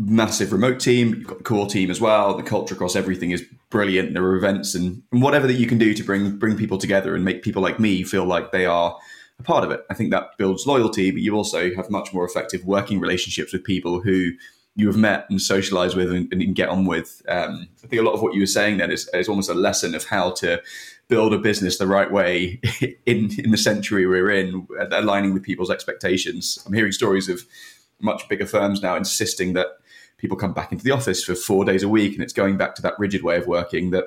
massive 0.00 0.52
remote 0.52 0.80
team. 0.80 1.14
You've 1.14 1.26
got 1.26 1.38
the 1.38 1.44
core 1.44 1.66
team 1.66 1.90
as 1.90 2.00
well. 2.00 2.36
The 2.36 2.42
culture 2.42 2.74
across 2.74 2.96
everything 2.96 3.32
is 3.32 3.44
brilliant. 3.68 4.14
There 4.14 4.24
are 4.24 4.36
events 4.36 4.74
and, 4.74 5.02
and 5.12 5.22
whatever 5.22 5.46
that 5.46 5.54
you 5.54 5.66
can 5.66 5.78
do 5.78 5.92
to 5.94 6.02
bring 6.02 6.38
bring 6.38 6.56
people 6.56 6.78
together 6.78 7.14
and 7.14 7.24
make 7.24 7.42
people 7.42 7.62
like 7.62 7.78
me 7.78 8.02
feel 8.02 8.24
like 8.24 8.50
they 8.50 8.64
are 8.64 8.96
a 9.38 9.42
part 9.42 9.62
of 9.62 9.70
it. 9.70 9.84
I 9.90 9.94
think 9.94 10.10
that 10.10 10.38
builds 10.38 10.66
loyalty, 10.66 11.10
but 11.10 11.20
you 11.20 11.36
also 11.36 11.74
have 11.74 11.90
much 11.90 12.14
more 12.14 12.24
effective 12.24 12.64
working 12.64 12.98
relationships 12.98 13.52
with 13.52 13.62
people 13.62 14.00
who 14.00 14.32
you 14.76 14.86
have 14.86 14.96
met 14.96 15.26
and 15.28 15.40
socialized 15.42 15.96
with 15.96 16.10
and, 16.10 16.32
and 16.32 16.54
get 16.54 16.68
on 16.68 16.86
with. 16.86 17.22
Um, 17.28 17.68
I 17.84 17.86
think 17.86 18.00
a 18.00 18.04
lot 18.04 18.14
of 18.14 18.22
what 18.22 18.34
you 18.34 18.40
were 18.40 18.46
saying 18.46 18.78
then 18.78 18.90
is, 18.90 19.10
is 19.12 19.28
almost 19.28 19.50
a 19.50 19.54
lesson 19.54 19.94
of 19.94 20.04
how 20.04 20.30
to 20.32 20.62
build 21.08 21.34
a 21.34 21.38
business 21.38 21.76
the 21.76 21.86
right 21.86 22.10
way 22.10 22.60
in 23.06 23.30
in 23.38 23.50
the 23.50 23.58
century 23.58 24.06
we're 24.06 24.30
in, 24.30 24.66
aligning 24.92 25.34
with 25.34 25.42
people's 25.42 25.70
expectations. 25.70 26.62
I'm 26.64 26.72
hearing 26.72 26.92
stories 26.92 27.28
of 27.28 27.44
much 28.00 28.26
bigger 28.28 28.46
firms 28.46 28.80
now 28.80 28.96
insisting 28.96 29.52
that 29.52 29.66
people 30.20 30.36
come 30.36 30.52
back 30.52 30.70
into 30.70 30.84
the 30.84 30.90
office 30.90 31.24
for 31.24 31.34
four 31.34 31.64
days 31.64 31.82
a 31.82 31.88
week, 31.88 32.14
and 32.14 32.22
it's 32.22 32.32
going 32.32 32.56
back 32.56 32.74
to 32.76 32.82
that 32.82 32.98
rigid 32.98 33.22
way 33.22 33.36
of 33.36 33.46
working 33.46 33.90
that 33.90 34.04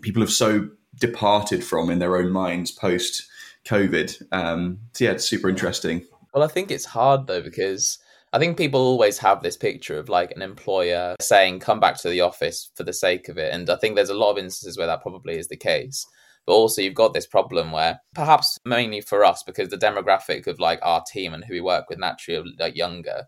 people 0.00 0.22
have 0.22 0.32
so 0.32 0.68
departed 0.98 1.62
from 1.62 1.90
in 1.90 1.98
their 1.98 2.16
own 2.16 2.30
minds 2.30 2.70
post 2.70 3.28
COVID. 3.64 4.22
Um, 4.32 4.78
so 4.92 5.04
yeah, 5.04 5.10
it's 5.12 5.28
super 5.28 5.48
interesting. 5.48 6.06
Well, 6.32 6.42
I 6.42 6.48
think 6.48 6.70
it's 6.70 6.84
hard 6.84 7.26
though 7.26 7.42
because 7.42 7.98
I 8.32 8.38
think 8.38 8.56
people 8.56 8.80
always 8.80 9.18
have 9.18 9.42
this 9.42 9.56
picture 9.56 9.98
of 9.98 10.08
like 10.08 10.32
an 10.32 10.42
employer 10.42 11.14
saying, 11.20 11.60
"Come 11.60 11.80
back 11.80 11.96
to 11.98 12.08
the 12.08 12.22
office 12.22 12.70
for 12.74 12.82
the 12.82 12.92
sake 12.92 13.28
of 13.28 13.38
it," 13.38 13.52
and 13.52 13.68
I 13.70 13.76
think 13.76 13.94
there's 13.94 14.10
a 14.10 14.14
lot 14.14 14.32
of 14.32 14.38
instances 14.38 14.76
where 14.76 14.86
that 14.86 15.02
probably 15.02 15.38
is 15.38 15.48
the 15.48 15.56
case. 15.56 16.06
But 16.46 16.54
also, 16.54 16.82
you've 16.82 16.94
got 16.94 17.14
this 17.14 17.26
problem 17.26 17.72
where 17.72 18.00
perhaps 18.14 18.58
mainly 18.64 19.00
for 19.00 19.24
us 19.24 19.42
because 19.42 19.70
the 19.70 19.78
demographic 19.78 20.46
of 20.46 20.60
like 20.60 20.78
our 20.82 21.02
team 21.10 21.32
and 21.32 21.44
who 21.44 21.54
we 21.54 21.60
work 21.60 21.88
with 21.88 21.98
naturally 21.98 22.38
are 22.38 22.44
like 22.58 22.76
younger. 22.76 23.24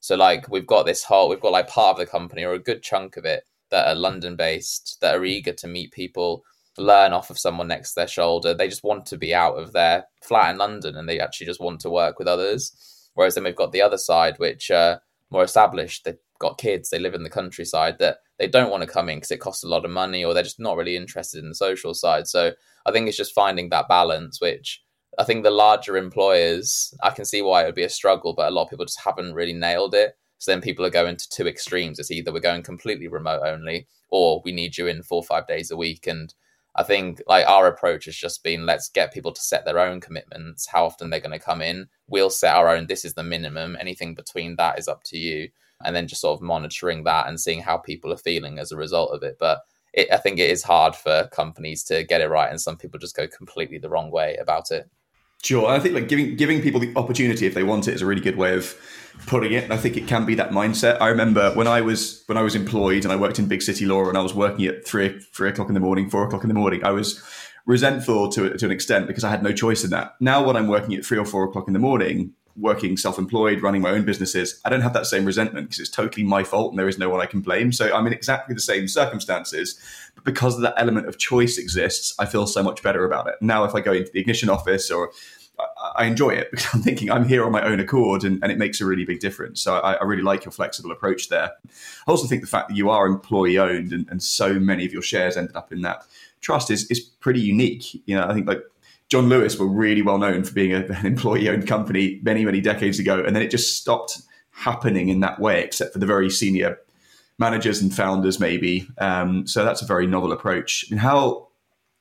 So 0.00 0.16
like 0.16 0.48
we've 0.48 0.66
got 0.66 0.86
this 0.86 1.04
whole, 1.04 1.28
we've 1.28 1.40
got 1.40 1.52
like 1.52 1.68
part 1.68 1.94
of 1.94 1.98
the 1.98 2.10
company 2.10 2.44
or 2.44 2.54
a 2.54 2.58
good 2.58 2.82
chunk 2.82 3.16
of 3.16 3.24
it 3.24 3.44
that 3.70 3.86
are 3.86 3.94
London 3.94 4.34
based, 4.36 4.98
that 5.00 5.14
are 5.14 5.24
eager 5.24 5.52
to 5.52 5.68
meet 5.68 5.92
people, 5.92 6.42
learn 6.78 7.12
off 7.12 7.30
of 7.30 7.38
someone 7.38 7.68
next 7.68 7.90
to 7.90 8.00
their 8.00 8.08
shoulder. 8.08 8.54
They 8.54 8.68
just 8.68 8.84
want 8.84 9.06
to 9.06 9.18
be 9.18 9.34
out 9.34 9.54
of 9.54 9.72
their 9.72 10.06
flat 10.22 10.52
in 10.52 10.58
London 10.58 10.96
and 10.96 11.08
they 11.08 11.20
actually 11.20 11.46
just 11.46 11.60
want 11.60 11.80
to 11.80 11.90
work 11.90 12.18
with 12.18 12.28
others. 12.28 13.10
Whereas 13.14 13.34
then 13.34 13.44
we've 13.44 13.56
got 13.56 13.72
the 13.72 13.82
other 13.82 13.98
side, 13.98 14.38
which 14.38 14.70
are 14.70 15.00
more 15.30 15.44
established. 15.44 16.04
They've 16.04 16.16
got 16.38 16.58
kids, 16.58 16.90
they 16.90 16.98
live 16.98 17.14
in 17.14 17.22
the 17.22 17.30
countryside 17.30 17.98
that 17.98 18.18
they 18.38 18.48
don't 18.48 18.70
want 18.70 18.82
to 18.82 18.88
come 18.88 19.08
in 19.10 19.18
because 19.18 19.30
it 19.30 19.40
costs 19.40 19.62
a 19.62 19.68
lot 19.68 19.84
of 19.84 19.90
money 19.90 20.24
or 20.24 20.32
they're 20.32 20.42
just 20.42 20.58
not 20.58 20.76
really 20.76 20.96
interested 20.96 21.42
in 21.42 21.50
the 21.50 21.54
social 21.54 21.92
side. 21.92 22.26
So 22.26 22.52
I 22.86 22.92
think 22.92 23.06
it's 23.06 23.16
just 23.16 23.34
finding 23.34 23.68
that 23.68 23.88
balance, 23.88 24.40
which 24.40 24.82
I 25.18 25.24
think 25.24 25.42
the 25.42 25.50
larger 25.50 25.96
employers, 25.96 26.94
I 27.02 27.10
can 27.10 27.24
see 27.24 27.42
why 27.42 27.62
it 27.62 27.66
would 27.66 27.74
be 27.74 27.82
a 27.82 27.88
struggle, 27.88 28.32
but 28.32 28.48
a 28.48 28.50
lot 28.50 28.64
of 28.64 28.70
people 28.70 28.84
just 28.84 29.00
haven't 29.00 29.34
really 29.34 29.52
nailed 29.52 29.94
it. 29.94 30.16
So 30.38 30.50
then 30.50 30.60
people 30.60 30.84
are 30.86 30.90
going 30.90 31.16
to 31.16 31.28
two 31.28 31.46
extremes. 31.46 31.98
It's 31.98 32.10
either 32.10 32.32
we're 32.32 32.40
going 32.40 32.62
completely 32.62 33.08
remote 33.08 33.42
only, 33.44 33.86
or 34.08 34.40
we 34.44 34.52
need 34.52 34.78
you 34.78 34.86
in 34.86 35.02
four 35.02 35.18
or 35.18 35.24
five 35.24 35.46
days 35.46 35.70
a 35.70 35.76
week. 35.76 36.06
And 36.06 36.32
I 36.76 36.82
think 36.84 37.20
like 37.26 37.46
our 37.46 37.66
approach 37.66 38.06
has 38.06 38.16
just 38.16 38.42
been 38.42 38.64
let's 38.64 38.88
get 38.88 39.12
people 39.12 39.32
to 39.32 39.40
set 39.40 39.64
their 39.64 39.78
own 39.78 40.00
commitments, 40.00 40.66
how 40.66 40.86
often 40.86 41.10
they're 41.10 41.20
going 41.20 41.38
to 41.38 41.44
come 41.44 41.60
in. 41.60 41.88
We'll 42.08 42.30
set 42.30 42.54
our 42.54 42.68
own. 42.68 42.86
This 42.86 43.04
is 43.04 43.14
the 43.14 43.22
minimum. 43.22 43.76
Anything 43.78 44.14
between 44.14 44.56
that 44.56 44.78
is 44.78 44.88
up 44.88 45.02
to 45.06 45.18
you. 45.18 45.50
And 45.84 45.94
then 45.94 46.08
just 46.08 46.20
sort 46.20 46.38
of 46.38 46.42
monitoring 46.42 47.04
that 47.04 47.26
and 47.26 47.40
seeing 47.40 47.60
how 47.60 47.78
people 47.78 48.12
are 48.12 48.18
feeling 48.18 48.58
as 48.58 48.72
a 48.72 48.76
result 48.76 49.10
of 49.12 49.22
it. 49.22 49.36
But 49.38 49.60
it, 49.92 50.08
I 50.12 50.18
think 50.18 50.38
it 50.38 50.50
is 50.50 50.62
hard 50.62 50.94
for 50.94 51.28
companies 51.32 51.82
to 51.84 52.04
get 52.04 52.20
it 52.20 52.28
right, 52.28 52.50
and 52.50 52.60
some 52.60 52.76
people 52.76 53.00
just 53.00 53.16
go 53.16 53.26
completely 53.26 53.78
the 53.78 53.88
wrong 53.88 54.10
way 54.10 54.36
about 54.36 54.70
it. 54.70 54.88
Sure, 55.42 55.66
I 55.66 55.78
think 55.78 55.94
like 55.94 56.08
giving 56.08 56.36
giving 56.36 56.60
people 56.60 56.80
the 56.80 56.92
opportunity 56.96 57.46
if 57.46 57.54
they 57.54 57.62
want 57.62 57.88
it 57.88 57.94
is 57.94 58.02
a 58.02 58.06
really 58.06 58.20
good 58.20 58.36
way 58.36 58.54
of 58.54 58.76
putting 59.26 59.52
it. 59.52 59.64
And 59.64 59.72
I 59.72 59.76
think 59.76 59.96
it 59.96 60.06
can 60.06 60.26
be 60.26 60.34
that 60.34 60.50
mindset. 60.50 61.00
I 61.00 61.08
remember 61.08 61.52
when 61.54 61.66
I 61.66 61.80
was 61.80 62.22
when 62.26 62.36
I 62.36 62.42
was 62.42 62.54
employed 62.54 63.04
and 63.04 63.12
I 63.12 63.16
worked 63.16 63.38
in 63.38 63.46
big 63.46 63.62
city 63.62 63.86
law 63.86 64.08
and 64.08 64.18
I 64.18 64.22
was 64.22 64.34
working 64.34 64.66
at 64.66 64.86
three 64.86 65.18
three 65.34 65.48
o'clock 65.48 65.68
in 65.68 65.74
the 65.74 65.80
morning, 65.80 66.10
four 66.10 66.24
o'clock 66.24 66.44
in 66.44 66.48
the 66.48 66.54
morning. 66.54 66.84
I 66.84 66.90
was 66.90 67.22
resentful 67.66 68.30
to 68.32 68.56
to 68.56 68.66
an 68.66 68.70
extent 68.70 69.06
because 69.06 69.24
I 69.24 69.30
had 69.30 69.42
no 69.42 69.52
choice 69.52 69.82
in 69.82 69.90
that. 69.90 70.14
Now, 70.20 70.44
when 70.44 70.56
I'm 70.56 70.68
working 70.68 70.94
at 70.94 71.04
three 71.04 71.18
or 71.18 71.24
four 71.24 71.44
o'clock 71.44 71.68
in 71.68 71.72
the 71.72 71.78
morning, 71.78 72.34
working 72.60 72.96
self-employed, 72.96 73.62
running 73.62 73.82
my 73.82 73.90
own 73.90 74.04
businesses, 74.04 74.60
I 74.64 74.70
don't 74.70 74.80
have 74.80 74.92
that 74.92 75.06
same 75.06 75.24
resentment 75.24 75.68
because 75.68 75.80
it's 75.80 75.90
totally 75.90 76.24
my 76.24 76.44
fault 76.44 76.72
and 76.72 76.78
there 76.78 76.88
is 76.88 76.98
no 76.98 77.08
one 77.08 77.20
I 77.20 77.26
can 77.26 77.40
blame. 77.40 77.72
So 77.72 77.94
I'm 77.94 78.06
in 78.06 78.12
exactly 78.12 78.54
the 78.54 78.60
same 78.60 78.88
circumstances, 78.88 79.78
but 80.14 80.24
because 80.24 80.60
that 80.60 80.74
element 80.76 81.08
of 81.08 81.18
choice 81.18 81.58
exists, 81.58 82.14
I 82.18 82.26
feel 82.26 82.46
so 82.46 82.62
much 82.62 82.82
better 82.82 83.04
about 83.04 83.26
it. 83.28 83.34
Now, 83.40 83.64
if 83.64 83.74
I 83.74 83.80
go 83.80 83.92
into 83.92 84.10
the 84.12 84.20
ignition 84.20 84.48
office 84.48 84.90
or 84.90 85.10
I 85.94 86.06
enjoy 86.06 86.30
it 86.30 86.50
because 86.50 86.66
I'm 86.72 86.82
thinking 86.82 87.10
I'm 87.10 87.26
here 87.26 87.44
on 87.44 87.52
my 87.52 87.62
own 87.62 87.80
accord 87.80 88.24
and, 88.24 88.42
and 88.42 88.52
it 88.52 88.58
makes 88.58 88.80
a 88.80 88.86
really 88.86 89.04
big 89.04 89.20
difference. 89.20 89.60
So 89.60 89.74
I, 89.76 89.94
I, 89.94 90.04
really 90.04 90.22
like 90.22 90.44
your 90.44 90.52
flexible 90.52 90.92
approach 90.92 91.28
there. 91.28 91.50
I 92.06 92.10
also 92.10 92.26
think 92.26 92.40
the 92.42 92.48
fact 92.48 92.68
that 92.68 92.76
you 92.76 92.90
are 92.90 93.06
employee 93.06 93.58
owned 93.58 93.92
and, 93.92 94.08
and 94.10 94.22
so 94.22 94.54
many 94.54 94.86
of 94.86 94.92
your 94.92 95.02
shares 95.02 95.36
ended 95.36 95.56
up 95.56 95.72
in 95.72 95.82
that 95.82 96.04
trust 96.40 96.70
is, 96.70 96.90
is 96.90 97.00
pretty 97.00 97.40
unique. 97.40 97.94
You 98.06 98.16
know, 98.16 98.26
I 98.26 98.34
think 98.34 98.46
like 98.46 98.62
John 99.10 99.28
Lewis 99.28 99.58
were 99.58 99.66
really 99.66 100.02
well 100.02 100.18
known 100.18 100.44
for 100.44 100.54
being 100.54 100.72
a, 100.72 100.86
an 100.98 101.04
employee 101.04 101.48
owned 101.48 101.66
company 101.66 102.20
many, 102.22 102.44
many 102.44 102.60
decades 102.60 102.98
ago. 102.98 103.22
And 103.22 103.36
then 103.36 103.42
it 103.42 103.50
just 103.50 103.76
stopped 103.76 104.18
happening 104.52 105.08
in 105.08 105.20
that 105.20 105.40
way, 105.40 105.62
except 105.62 105.92
for 105.92 105.98
the 105.98 106.06
very 106.06 106.30
senior 106.30 106.78
managers 107.38 107.82
and 107.82 107.92
founders, 107.94 108.38
maybe. 108.38 108.86
Um, 108.98 109.46
so 109.46 109.64
that's 109.64 109.82
a 109.82 109.86
very 109.86 110.06
novel 110.06 110.32
approach. 110.32 110.86
And 110.90 111.00
how 111.00 111.48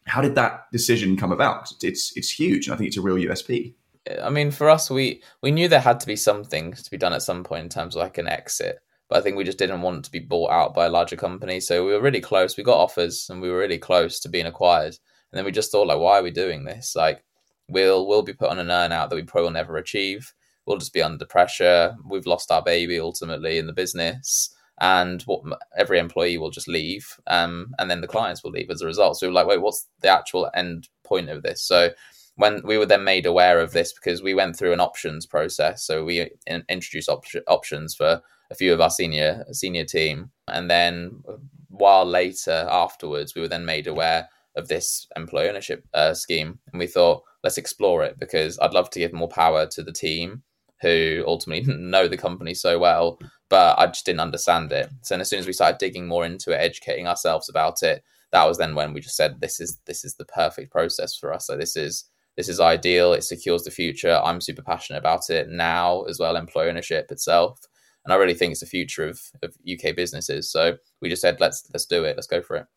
how 0.06 0.22
did 0.22 0.36
that 0.36 0.66
decision 0.72 1.18
come 1.18 1.32
about? 1.32 1.72
It's 1.84 2.16
it's 2.16 2.30
huge, 2.30 2.68
and 2.68 2.74
I 2.74 2.78
think 2.78 2.88
it's 2.88 2.98
a 2.98 3.02
real 3.02 3.30
USP. 3.30 3.74
I 4.22 4.30
mean, 4.30 4.52
for 4.52 4.70
us, 4.70 4.90
we 4.90 5.22
we 5.42 5.52
knew 5.52 5.68
there 5.68 5.80
had 5.80 6.00
to 6.02 6.08
be 6.08 6.16
something 6.16 6.74
to 6.74 6.92
be 6.92 6.98
done 6.98 7.14
at 7.14 7.22
some 7.22 7.44
point 7.44 7.64
in 7.64 7.70
terms 7.70 7.96
of 7.96 8.02
like 8.02 8.18
an 8.18 8.28
exit, 8.28 8.80
but 9.08 9.18
I 9.18 9.22
think 9.22 9.38
we 9.38 9.44
just 9.44 9.58
didn't 9.58 9.82
want 9.82 10.06
to 10.06 10.12
be 10.12 10.20
bought 10.20 10.52
out 10.52 10.74
by 10.74 10.86
a 10.86 10.90
larger 10.90 11.16
company. 11.16 11.60
So 11.60 11.86
we 11.86 11.94
were 11.94 12.02
really 12.02 12.22
close. 12.22 12.58
We 12.58 12.64
got 12.64 12.78
offers, 12.78 13.30
and 13.30 13.42
we 13.42 13.50
were 13.50 13.60
really 13.60 13.78
close 13.78 14.20
to 14.22 14.30
being 14.30 14.46
acquired. 14.48 14.98
And 15.32 15.38
then 15.38 15.46
we 15.46 15.52
just 15.52 15.72
thought, 15.72 15.88
like, 15.88 16.00
why 16.00 16.20
are 16.20 16.24
we 16.24 16.32
doing 16.32 16.64
this? 16.64 16.96
Like, 16.96 17.24
we'll 17.70 18.08
we'll 18.08 18.24
be 18.24 18.34
put 18.34 18.50
on 18.50 18.60
an 18.60 18.72
earn 18.72 18.92
out 18.92 19.10
that 19.10 19.16
we 19.16 19.24
probably 19.24 19.44
will 19.44 19.52
never 19.52 19.78
achieve. 19.78 20.34
We'll 20.66 20.78
just 20.78 20.94
be 20.94 21.02
under 21.02 21.26
pressure. 21.26 21.96
We've 22.08 22.26
lost 22.26 22.52
our 22.52 22.62
baby 22.62 23.00
ultimately 23.00 23.58
in 23.58 23.68
the 23.68 23.74
business 23.74 24.54
and 24.80 25.22
what 25.24 25.42
every 25.78 26.00
employee 26.00 26.38
will 26.38 26.52
just 26.52 26.68
leave, 26.68 27.20
um, 27.28 27.74
and 27.80 27.92
then 27.92 28.02
the 28.02 28.08
clients 28.08 28.44
will 28.44 28.52
leave 28.52 28.70
as 28.70 28.82
a 28.82 28.86
result. 28.86 29.18
So 29.18 29.28
we 29.28 29.32
were 29.32 29.36
like, 29.36 29.48
wait, 29.48 29.62
what's 29.62 29.88
the 30.02 30.08
actual 30.08 30.50
end 30.56 30.88
point 31.04 31.30
of 31.30 31.44
this? 31.44 31.62
So 31.62 31.90
when 32.36 32.62
we 32.64 32.78
were 32.78 32.86
then 32.86 33.04
made 33.04 33.26
aware 33.26 33.60
of 33.60 33.74
this 33.74 33.92
because 33.92 34.24
we 34.24 34.34
went 34.34 34.56
through 34.56 34.72
an 34.72 34.80
options 34.80 35.26
process, 35.26 35.84
so 35.84 36.06
we 36.06 36.30
in- 36.48 36.64
introduced 36.70 37.10
op- 37.10 37.26
options 37.48 37.94
for 37.94 38.22
a 38.50 38.56
few 38.56 38.74
of 38.74 38.80
our 38.80 38.90
senior 38.90 39.44
senior 39.52 39.84
team, 39.84 40.32
and 40.48 40.70
then 40.70 41.24
while 41.68 42.06
later 42.06 42.66
afterwards, 42.70 43.36
we 43.36 43.42
were 43.42 43.48
then 43.48 43.66
made 43.66 43.88
aware 43.88 44.30
of 44.60 44.68
this 44.68 45.08
employee 45.16 45.50
ownership 45.50 45.84
uh, 45.94 46.14
scheme, 46.14 46.60
and 46.72 46.80
we 46.80 46.88
thought 46.88 47.24
let's 47.44 47.58
explore 47.58 48.04
it 48.04 48.20
because 48.20 48.60
I'd 48.60 48.74
love 48.74 48.90
to 48.92 49.00
give 49.00 49.14
more 49.14 49.30
power 49.30 49.66
to 49.66 49.84
the 49.84 49.92
team 49.92 50.44
who 50.82 51.24
ultimately 51.26 51.74
know 51.78 52.08
the 52.08 52.18
company 52.18 52.54
so 52.54 52.78
well 52.78 53.20
but 53.50 53.80
I 53.80 53.88
just 53.88 54.06
didn't 54.06 54.20
understand 54.22 54.72
it. 54.72 54.90
So 55.02 55.18
as 55.18 55.28
soon 55.28 55.40
as 55.40 55.48
we 55.48 55.54
started 55.54 55.80
digging 55.80 56.08
more 56.08 56.26
into 56.26 56.52
it, 56.52 56.62
educating 56.62 57.08
ourselves 57.08 57.50
about 57.50 57.82
it, 57.84 58.04
that 58.32 58.46
was 58.46 58.60
then 58.60 58.76
when 58.76 58.94
we 58.94 59.02
just 59.02 59.16
said, 59.16 59.42
"This 59.42 59.60
is 59.60 59.80
this 59.86 60.06
is 60.06 60.16
the 60.16 60.26
perfect 60.26 60.72
process 60.72 61.16
for 61.16 61.34
us. 61.34 61.48
So 61.48 61.58
this 61.58 61.76
is 61.76 62.06
this 62.38 62.48
is 62.48 62.60
ideal. 62.60 63.14
It 63.14 63.24
secures 63.24 63.64
the 63.64 63.72
future. 63.72 64.22
I'm 64.24 64.40
super 64.40 64.62
passionate 64.62 65.00
about 65.00 65.30
it 65.32 65.50
now 65.50 66.04
as 66.04 66.20
well. 66.20 66.36
Employee 66.36 66.70
ownership 66.70 67.12
itself, 67.12 67.60
and 68.06 68.14
I 68.14 68.18
really 68.18 68.36
think 68.36 68.52
it's 68.52 68.62
the 68.62 68.68
future 68.68 69.08
of, 69.08 69.20
of 69.42 69.56
UK 69.68 69.96
businesses. 69.96 70.52
So 70.52 70.78
we 71.02 71.10
just 71.10 71.24
said 71.24 71.40
let's 71.40 71.68
let's 71.74 71.86
do 71.86 72.04
it. 72.06 72.16
Let's 72.16 72.28
go 72.28 72.42
for 72.42 72.56
it. 72.58 72.68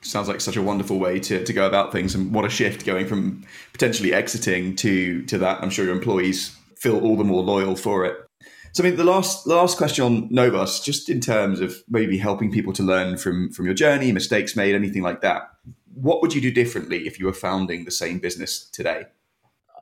Sounds 0.00 0.28
like 0.28 0.40
such 0.40 0.56
a 0.56 0.62
wonderful 0.62 0.98
way 0.98 1.18
to, 1.20 1.44
to 1.44 1.52
go 1.52 1.66
about 1.66 1.92
things, 1.92 2.14
and 2.14 2.32
what 2.32 2.44
a 2.44 2.48
shift 2.48 2.86
going 2.86 3.06
from 3.06 3.44
potentially 3.72 4.14
exiting 4.14 4.76
to 4.76 5.22
to 5.26 5.38
that. 5.38 5.60
I'm 5.62 5.70
sure 5.70 5.84
your 5.84 5.94
employees 5.94 6.56
feel 6.76 7.00
all 7.00 7.16
the 7.16 7.24
more 7.24 7.42
loyal 7.42 7.74
for 7.74 8.04
it. 8.04 8.16
So, 8.72 8.84
I 8.84 8.88
mean, 8.88 8.96
the 8.96 9.04
last 9.04 9.46
last 9.46 9.76
question 9.76 10.04
on 10.04 10.28
Novos 10.30 10.80
just 10.80 11.08
in 11.08 11.20
terms 11.20 11.60
of 11.60 11.82
maybe 11.88 12.18
helping 12.18 12.52
people 12.52 12.72
to 12.74 12.82
learn 12.82 13.16
from 13.16 13.50
from 13.50 13.64
your 13.64 13.74
journey, 13.74 14.12
mistakes 14.12 14.54
made, 14.54 14.74
anything 14.74 15.02
like 15.02 15.20
that. 15.22 15.50
What 15.94 16.22
would 16.22 16.32
you 16.32 16.40
do 16.40 16.52
differently 16.52 17.06
if 17.06 17.18
you 17.18 17.26
were 17.26 17.32
founding 17.32 17.84
the 17.84 17.90
same 17.90 18.20
business 18.20 18.68
today? 18.70 19.06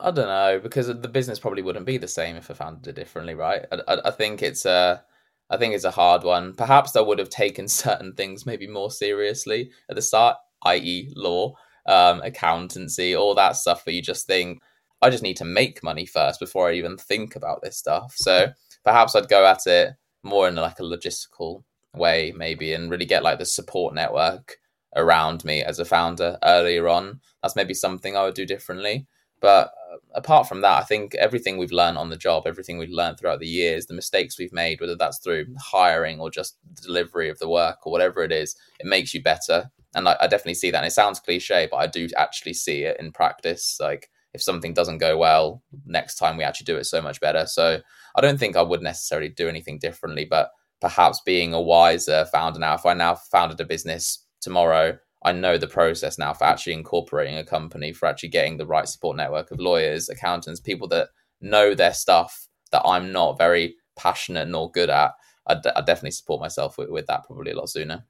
I 0.01 0.11
don't 0.11 0.29
know 0.29 0.61
because 0.63 0.87
the 0.87 1.09
business 1.09 1.39
probably 1.39 1.63
wouldn't 1.63 1.87
be 1.87 1.99
the 1.99 2.09
same 2.09 2.37
if 2.37 2.51
I 2.51 2.55
founded 2.55 2.89
it 2.89 3.01
differently, 3.01 3.35
right? 3.35 3.67
I, 3.71 3.81
I, 3.89 4.09
I 4.09 4.11
think 4.11 4.43
it's 4.43 4.65
a, 4.65 5.03
I 5.51 5.57
think 5.57 5.75
it's 5.75 5.85
a 5.85 5.91
hard 5.91 6.25
one. 6.25 6.55
Perhaps 6.55 6.97
I 6.97 7.01
would 7.01 7.19
have 7.19 7.31
taken 7.31 7.69
certain 7.69 8.13
things 8.15 8.47
maybe 8.47 8.67
more 8.67 8.91
seriously 8.91 9.71
at 9.89 9.97
the 9.97 10.03
start, 10.03 10.37
i.e., 10.65 11.13
law, 11.15 11.55
um, 11.87 12.21
accountancy, 12.23 13.15
all 13.15 13.35
that 13.35 13.57
stuff. 13.57 13.83
But 13.85 13.95
you 13.95 14.03
just 14.03 14.27
think 14.27 14.61
I 15.03 15.11
just 15.11 15.23
need 15.23 15.37
to 15.39 15.45
make 15.45 15.83
money 15.83 16.07
first 16.07 16.41
before 16.41 16.69
I 16.69 16.75
even 16.75 16.97
think 16.97 17.37
about 17.37 17.63
this 17.63 17.77
stuff. 17.77 18.15
So 18.17 18.53
perhaps 18.85 19.15
I'd 19.15 19.29
go 19.29 19.47
at 19.47 19.67
it 19.67 19.95
more 20.23 20.49
in 20.49 20.57
like 20.57 20.81
a 20.81 20.83
logistical 20.83 21.63
way, 21.95 22.33
maybe, 22.37 22.73
and 22.73 22.91
really 22.91 23.05
get 23.05 23.23
like 23.23 23.39
the 23.39 23.45
support 23.45 23.95
network 23.95 24.57
around 24.95 25.45
me 25.45 25.63
as 25.63 25.79
a 25.79 25.85
founder 25.85 26.39
earlier 26.43 26.89
on. 26.89 27.21
That's 27.43 27.57
maybe 27.57 27.75
something 27.75 28.17
I 28.17 28.25
would 28.25 28.35
do 28.35 28.47
differently. 28.47 29.07
But 29.41 29.73
uh, 29.93 29.97
apart 30.15 30.49
from 30.49 30.63
that, 30.63 30.79
I 30.79 30.85
think 30.85 31.15
everything 31.15 31.59
we've 31.59 31.73
learned 31.73 31.99
on 31.99 32.11
the 32.11 32.17
job, 32.17 32.45
everything 32.47 32.79
we've 32.79 32.91
learned 32.91 33.19
throughout 33.19 33.41
the 33.41 33.47
years, 33.47 33.87
the 33.87 33.95
mistakes 33.95 34.39
we've 34.39 34.53
made, 34.53 34.81
whether 34.81 34.97
that's 34.97 35.19
through 35.19 35.47
hiring 35.59 36.21
or 36.21 36.31
just 36.31 36.57
delivery 36.83 37.29
of 37.29 37.39
the 37.39 37.49
work 37.49 37.87
or 37.87 37.93
whatever 37.93 38.23
it 38.23 38.33
is, 38.33 38.57
it 38.81 38.87
makes 38.87 39.13
you 39.15 39.23
better. 39.23 39.71
And 39.95 40.09
I, 40.09 40.17
I 40.21 40.27
definitely 40.27 40.55
see 40.55 40.71
that. 40.71 40.79
And 40.79 40.87
it 40.87 40.93
sounds 40.93 41.21
cliche, 41.21 41.69
but 41.71 41.77
I 41.77 41.87
do 41.87 42.09
actually 42.17 42.55
see 42.55 42.83
it 42.83 42.99
in 42.99 43.13
practice. 43.13 43.79
Like 43.81 44.11
if 44.33 44.43
something 44.43 44.75
doesn't 44.75 44.99
go 44.99 45.17
well, 45.17 45.63
next 45.85 46.17
time 46.17 46.37
we 46.37 46.45
actually 46.45 46.67
do 46.67 46.77
it 46.77 46.85
so 46.85 47.01
much 47.01 47.21
better. 47.21 47.47
So 47.47 47.81
I 48.15 48.21
don't 48.21 48.39
think 48.39 48.57
I 48.57 48.63
would 48.63 48.83
necessarily 48.83 49.29
do 49.29 49.49
anything 49.49 49.79
differently, 49.79 50.27
but 50.29 50.51
perhaps 50.81 51.21
being 51.25 51.55
a 51.55 51.61
wiser 51.61 52.27
founder 52.27 52.59
now, 52.59 52.75
if 52.75 52.85
I 52.85 52.95
now 52.95 53.15
founded 53.15 53.61
a 53.61 53.65
business 53.65 54.25
tomorrow, 54.41 54.99
I 55.25 55.33
know 55.33 55.59
the 55.59 55.67
process 55.67 56.19
now 56.19 56.33
for 56.33 56.45
actually 56.45 56.75
incorporating 56.75 57.37
a 57.37 57.45
company, 57.45 57.93
for 57.93 58.07
actually 58.07 58.29
getting 58.29 58.57
the 58.57 58.67
right 58.67 58.89
support 58.89 59.17
network 59.17 59.51
of 59.51 59.59
lawyers, 59.59 60.09
accountants, 60.09 60.61
people 60.61 60.89
that 60.89 61.09
know 61.41 61.75
their 61.75 61.95
stuff 61.95 62.47
that 62.73 62.83
I'm 62.85 63.13
not 63.13 63.39
very 63.39 63.77
passionate 63.97 64.49
nor 64.49 64.71
good 64.71 64.91
at. 64.91 65.13
I 65.47 65.55
definitely 65.55 66.11
support 66.11 66.41
myself 66.41 66.77
with, 66.77 66.91
with 66.91 67.07
that 67.07 67.25
probably 67.25 67.53
a 67.53 67.57
lot 67.57 67.69
sooner. 67.69 68.05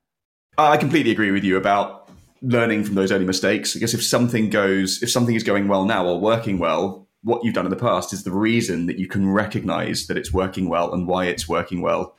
I 0.59 0.79
completely 0.79 1.13
agree 1.13 1.31
with 1.31 1.45
you 1.45 1.59
about 1.59 2.09
learning 2.41 2.85
from 2.85 2.95
those 2.95 3.13
early 3.13 3.27
mistakes. 3.27 3.77
I 3.77 3.81
guess 3.81 3.93
if 3.93 4.03
something 4.03 4.49
goes, 4.49 5.03
if 5.03 5.11
something 5.11 5.35
is 5.35 5.43
going 5.43 5.69
well 5.69 5.85
now 5.85 6.07
or 6.07 6.19
working 6.19 6.59
well, 6.59 7.07
what 7.23 7.45
you've 7.45 7.55
done 7.55 7.67
in 7.67 7.71
the 7.71 7.77
past 7.77 8.13
is 8.13 8.25
the 8.25 8.33
reason 8.33 8.87
that 8.87 8.99
you 8.99 9.07
can 9.07 9.31
recognize 9.31 10.07
that 10.07 10.17
it's 10.17 10.33
working 10.33 10.69
well 10.69 10.95
and 10.95 11.07
why 11.07 11.27
it's 11.27 11.49
working 11.49 11.83
well. 11.83 12.17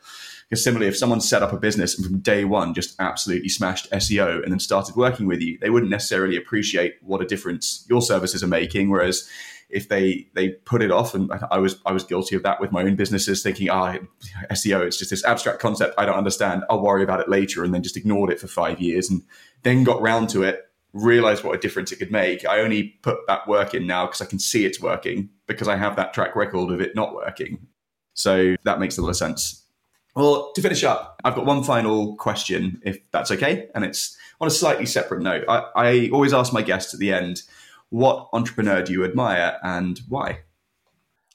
Because 0.50 0.64
similarly, 0.64 0.88
if 0.88 0.98
someone 0.98 1.20
set 1.20 1.44
up 1.44 1.52
a 1.52 1.58
business 1.58 1.98
and 1.98 2.06
from 2.06 2.20
day 2.20 2.46
one 2.46 2.74
just 2.74 2.96
absolutely 3.00 3.50
smashed 3.50 3.92
SEO 3.92 4.42
and 4.44 4.52
then 4.52 4.60
started 4.60 4.96
working 4.96 5.28
with 5.28 5.42
you, 5.42 5.58
they 5.60 5.70
wouldn't 5.70 5.92
necessarily 5.92 6.38
appreciate 6.38 6.96
what 7.02 7.22
a 7.22 7.26
difference 7.26 7.86
your 7.90 8.02
services 8.02 8.42
are 8.42 8.48
making. 8.48 8.90
Whereas 8.90 9.30
if 9.70 9.90
they 9.90 10.28
they 10.34 10.50
put 10.50 10.82
it 10.82 10.92
off, 10.92 11.14
and 11.14 11.30
I 11.52 11.58
was 11.58 11.82
I 11.86 11.92
was 11.92 12.04
guilty 12.04 12.36
of 12.36 12.44
that 12.44 12.62
with 12.62 12.72
my 12.72 12.84
own 12.84 12.96
businesses, 12.96 13.44
thinking, 13.44 13.70
ah, 13.70 13.98
oh, 14.00 14.08
SEO, 14.54 14.86
it's 14.86 14.98
just 14.98 15.10
this 15.10 15.26
abstract 15.26 15.60
concept 15.60 15.96
I 15.98 16.06
don't 16.06 16.16
understand. 16.18 16.64
I'll 16.70 16.82
worry 16.82 17.04
about 17.04 17.20
it 17.20 17.30
later, 17.30 17.64
and 17.64 17.74
then 17.74 17.84
just 17.84 17.98
ignored 17.98 18.32
it 18.32 18.40
for 18.40 18.48
five 18.48 18.80
years, 18.80 19.10
and 19.10 19.24
then 19.64 19.84
got 19.84 20.02
round 20.02 20.30
to 20.30 20.44
it, 20.44 20.62
realized 20.94 21.44
what 21.44 21.56
a 21.56 21.60
difference 21.60 21.92
it 21.92 22.00
could 22.00 22.12
make. 22.12 22.46
I 22.46 22.62
only 22.62 22.98
put 23.02 23.18
that 23.28 23.48
work 23.48 23.74
in 23.74 23.86
now 23.86 24.06
because 24.06 24.22
I 24.22 24.26
can 24.26 24.40
see 24.40 24.66
it's 24.66 24.80
working 24.80 25.30
because 25.48 25.68
I 25.68 25.76
have 25.76 25.98
that 25.98 26.14
track 26.14 26.36
record 26.36 26.72
of 26.72 26.80
it 26.80 26.96
not 26.96 27.14
working. 27.14 27.68
So 28.14 28.56
that 28.64 28.80
makes 28.80 28.98
a 28.98 29.02
lot 29.02 29.10
of 29.10 29.18
sense. 29.18 29.67
Well, 30.18 30.52
to 30.56 30.64
finish 30.64 30.84
up, 30.84 31.22
I've 31.24 31.36
got 31.36 31.46
one 31.46 31.64
final 31.64 32.16
question, 32.16 32.82
if 32.84 32.98
that's 33.12 33.30
okay. 33.30 33.70
And 33.76 33.86
it's 33.86 34.18
on 34.42 34.48
a 34.48 34.52
slightly 34.52 34.88
separate 34.88 35.22
note. 35.22 35.46
I, 35.48 35.60
I 35.76 36.10
always 36.12 36.34
ask 36.34 36.52
my 36.52 36.64
guests 36.64 36.92
at 36.92 37.00
the 37.00 37.14
end, 37.14 37.44
what 37.90 38.28
entrepreneur 38.34 38.82
do 38.82 38.94
you 38.94 39.06
admire 39.06 39.60
and 39.62 40.02
why? 40.10 40.40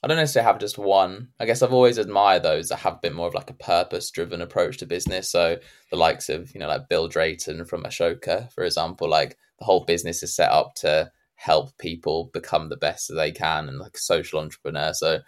I 0.03 0.07
don't 0.07 0.17
necessarily 0.17 0.51
have 0.51 0.59
just 0.59 0.77
one. 0.77 1.29
I 1.39 1.45
guess 1.45 1.61
I've 1.61 1.71
always 1.71 1.97
admired 1.97 2.43
those 2.43 2.67
that 2.67 2.79
have 2.79 2.95
a 2.95 2.99
bit 3.01 3.13
more 3.13 3.27
of 3.27 3.33
like 3.33 3.49
a 3.49 3.53
purpose 3.53 4.11
driven 4.11 4.41
approach 4.41 4.79
to 4.79 4.85
business. 4.85 5.31
So 5.31 5.59
the 5.89 5.95
likes 5.95 6.27
of, 6.27 6.53
you 6.53 6.59
know, 6.59 6.67
like 6.67 6.89
Bill 6.89 7.07
Drayton 7.07 7.63
from 7.63 7.83
Ashoka, 7.83 8.51
for 8.51 8.65
example, 8.65 9.09
like 9.09 9.37
the 9.59 9.65
whole 9.65 9.85
business 9.85 10.23
is 10.23 10.35
set 10.35 10.51
up 10.51 10.75
to 10.75 11.09
help 11.35 11.77
people 11.77 12.29
become 12.33 12.67
the 12.67 12.75
best 12.75 13.07
that 13.07 13.15
they 13.15 13.31
can 13.31 13.69
and 13.69 13.79
like 13.79 13.95
a 13.95 13.99
social 13.99 14.39
entrepreneur. 14.39 14.93
So 14.93 15.19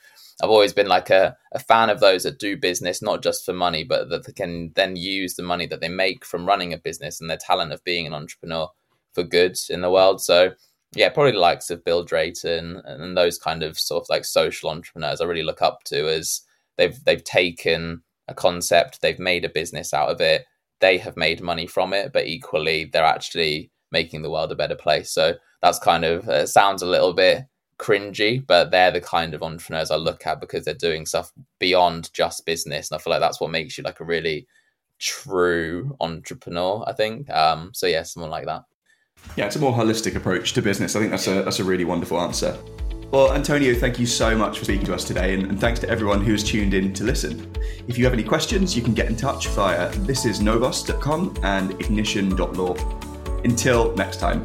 I've 0.43 0.49
always 0.49 0.73
been 0.73 0.87
like 0.87 1.09
a, 1.09 1.37
a 1.53 1.59
fan 1.59 1.89
of 1.89 1.99
those 1.99 2.23
that 2.23 2.39
do 2.39 2.57
business, 2.57 3.01
not 3.01 3.23
just 3.23 3.45
for 3.45 3.53
money, 3.53 3.83
but 3.83 4.09
that 4.09 4.25
they 4.25 4.33
can 4.33 4.71
then 4.75 4.95
use 4.95 5.35
the 5.35 5.43
money 5.43 5.65
that 5.67 5.79
they 5.79 5.89
make 5.89 6.25
from 6.25 6.45
running 6.45 6.73
a 6.73 6.77
business 6.77 7.21
and 7.21 7.29
their 7.29 7.37
talent 7.37 7.71
of 7.71 7.83
being 7.83 8.05
an 8.05 8.13
entrepreneur 8.13 8.67
for 9.13 9.23
good 9.23 9.57
in 9.69 9.81
the 9.81 9.89
world. 9.89 10.21
So, 10.21 10.51
yeah, 10.93 11.09
probably 11.09 11.31
the 11.31 11.39
likes 11.39 11.69
of 11.69 11.85
Bill 11.85 12.03
Drayton 12.03 12.81
and 12.85 13.15
those 13.15 13.37
kind 13.37 13.63
of 13.63 13.79
sort 13.79 14.03
of 14.03 14.09
like 14.09 14.25
social 14.25 14.69
entrepreneurs 14.69 15.21
I 15.21 15.25
really 15.25 15.43
look 15.43 15.61
up 15.61 15.83
to 15.85 16.09
as 16.09 16.41
they've 16.77 17.01
they've 17.05 17.23
taken 17.23 18.03
a 18.27 18.33
concept, 18.33 19.01
they've 19.01 19.19
made 19.19 19.45
a 19.45 19.49
business 19.49 19.93
out 19.93 20.09
of 20.09 20.19
it, 20.19 20.45
they 20.81 20.97
have 20.97 21.15
made 21.15 21.41
money 21.41 21.67
from 21.67 21.93
it, 21.93 22.11
but 22.11 22.27
equally 22.27 22.89
they're 22.91 23.05
actually 23.05 23.71
making 23.91 24.21
the 24.21 24.29
world 24.29 24.51
a 24.51 24.55
better 24.55 24.75
place. 24.75 25.11
So 25.11 25.35
that's 25.61 25.79
kind 25.79 26.03
of 26.03 26.27
uh, 26.27 26.45
sounds 26.45 26.81
a 26.81 26.87
little 26.87 27.13
bit 27.13 27.43
cringy, 27.77 28.45
but 28.45 28.71
they're 28.71 28.91
the 28.91 29.01
kind 29.01 29.33
of 29.33 29.43
entrepreneurs 29.43 29.91
I 29.91 29.95
look 29.95 30.25
at 30.25 30.39
because 30.39 30.65
they're 30.65 30.73
doing 30.73 31.05
stuff 31.05 31.31
beyond 31.59 32.11
just 32.13 32.45
business. 32.45 32.89
And 32.89 32.97
I 32.97 33.01
feel 33.01 33.11
like 33.11 33.19
that's 33.19 33.41
what 33.41 33.51
makes 33.51 33.77
you 33.77 33.83
like 33.83 33.99
a 33.99 34.05
really 34.05 34.47
true 34.99 35.95
entrepreneur, 35.99 36.83
I 36.87 36.93
think. 36.93 37.29
Um, 37.29 37.71
so 37.73 37.87
yeah, 37.87 38.03
someone 38.03 38.31
like 38.31 38.45
that. 38.45 38.63
Yeah, 39.35 39.45
it's 39.45 39.55
a 39.55 39.59
more 39.59 39.73
holistic 39.73 40.15
approach 40.15 40.53
to 40.53 40.61
business. 40.61 40.95
I 40.95 40.99
think 40.99 41.11
that's 41.11 41.27
a 41.27 41.41
that's 41.41 41.59
a 41.59 41.63
really 41.63 41.85
wonderful 41.85 42.19
answer. 42.19 42.57
Well, 43.11 43.33
Antonio, 43.33 43.73
thank 43.75 43.99
you 43.99 44.05
so 44.05 44.35
much 44.35 44.59
for 44.59 44.65
speaking 44.65 44.85
to 44.87 44.93
us 44.93 45.03
today, 45.03 45.35
and, 45.35 45.43
and 45.43 45.59
thanks 45.59 45.79
to 45.81 45.89
everyone 45.89 46.21
who 46.21 46.31
has 46.31 46.43
tuned 46.43 46.73
in 46.73 46.93
to 46.93 47.03
listen. 47.03 47.51
If 47.87 47.97
you 47.97 48.03
have 48.03 48.13
any 48.13 48.23
questions, 48.23 48.75
you 48.75 48.81
can 48.81 48.93
get 48.93 49.07
in 49.07 49.15
touch 49.15 49.47
via 49.49 49.89
thisisnovos.com 49.91 51.37
and 51.43 51.71
ignition.law. 51.79 52.75
Until 53.43 53.95
next 53.95 54.19
time. 54.19 54.43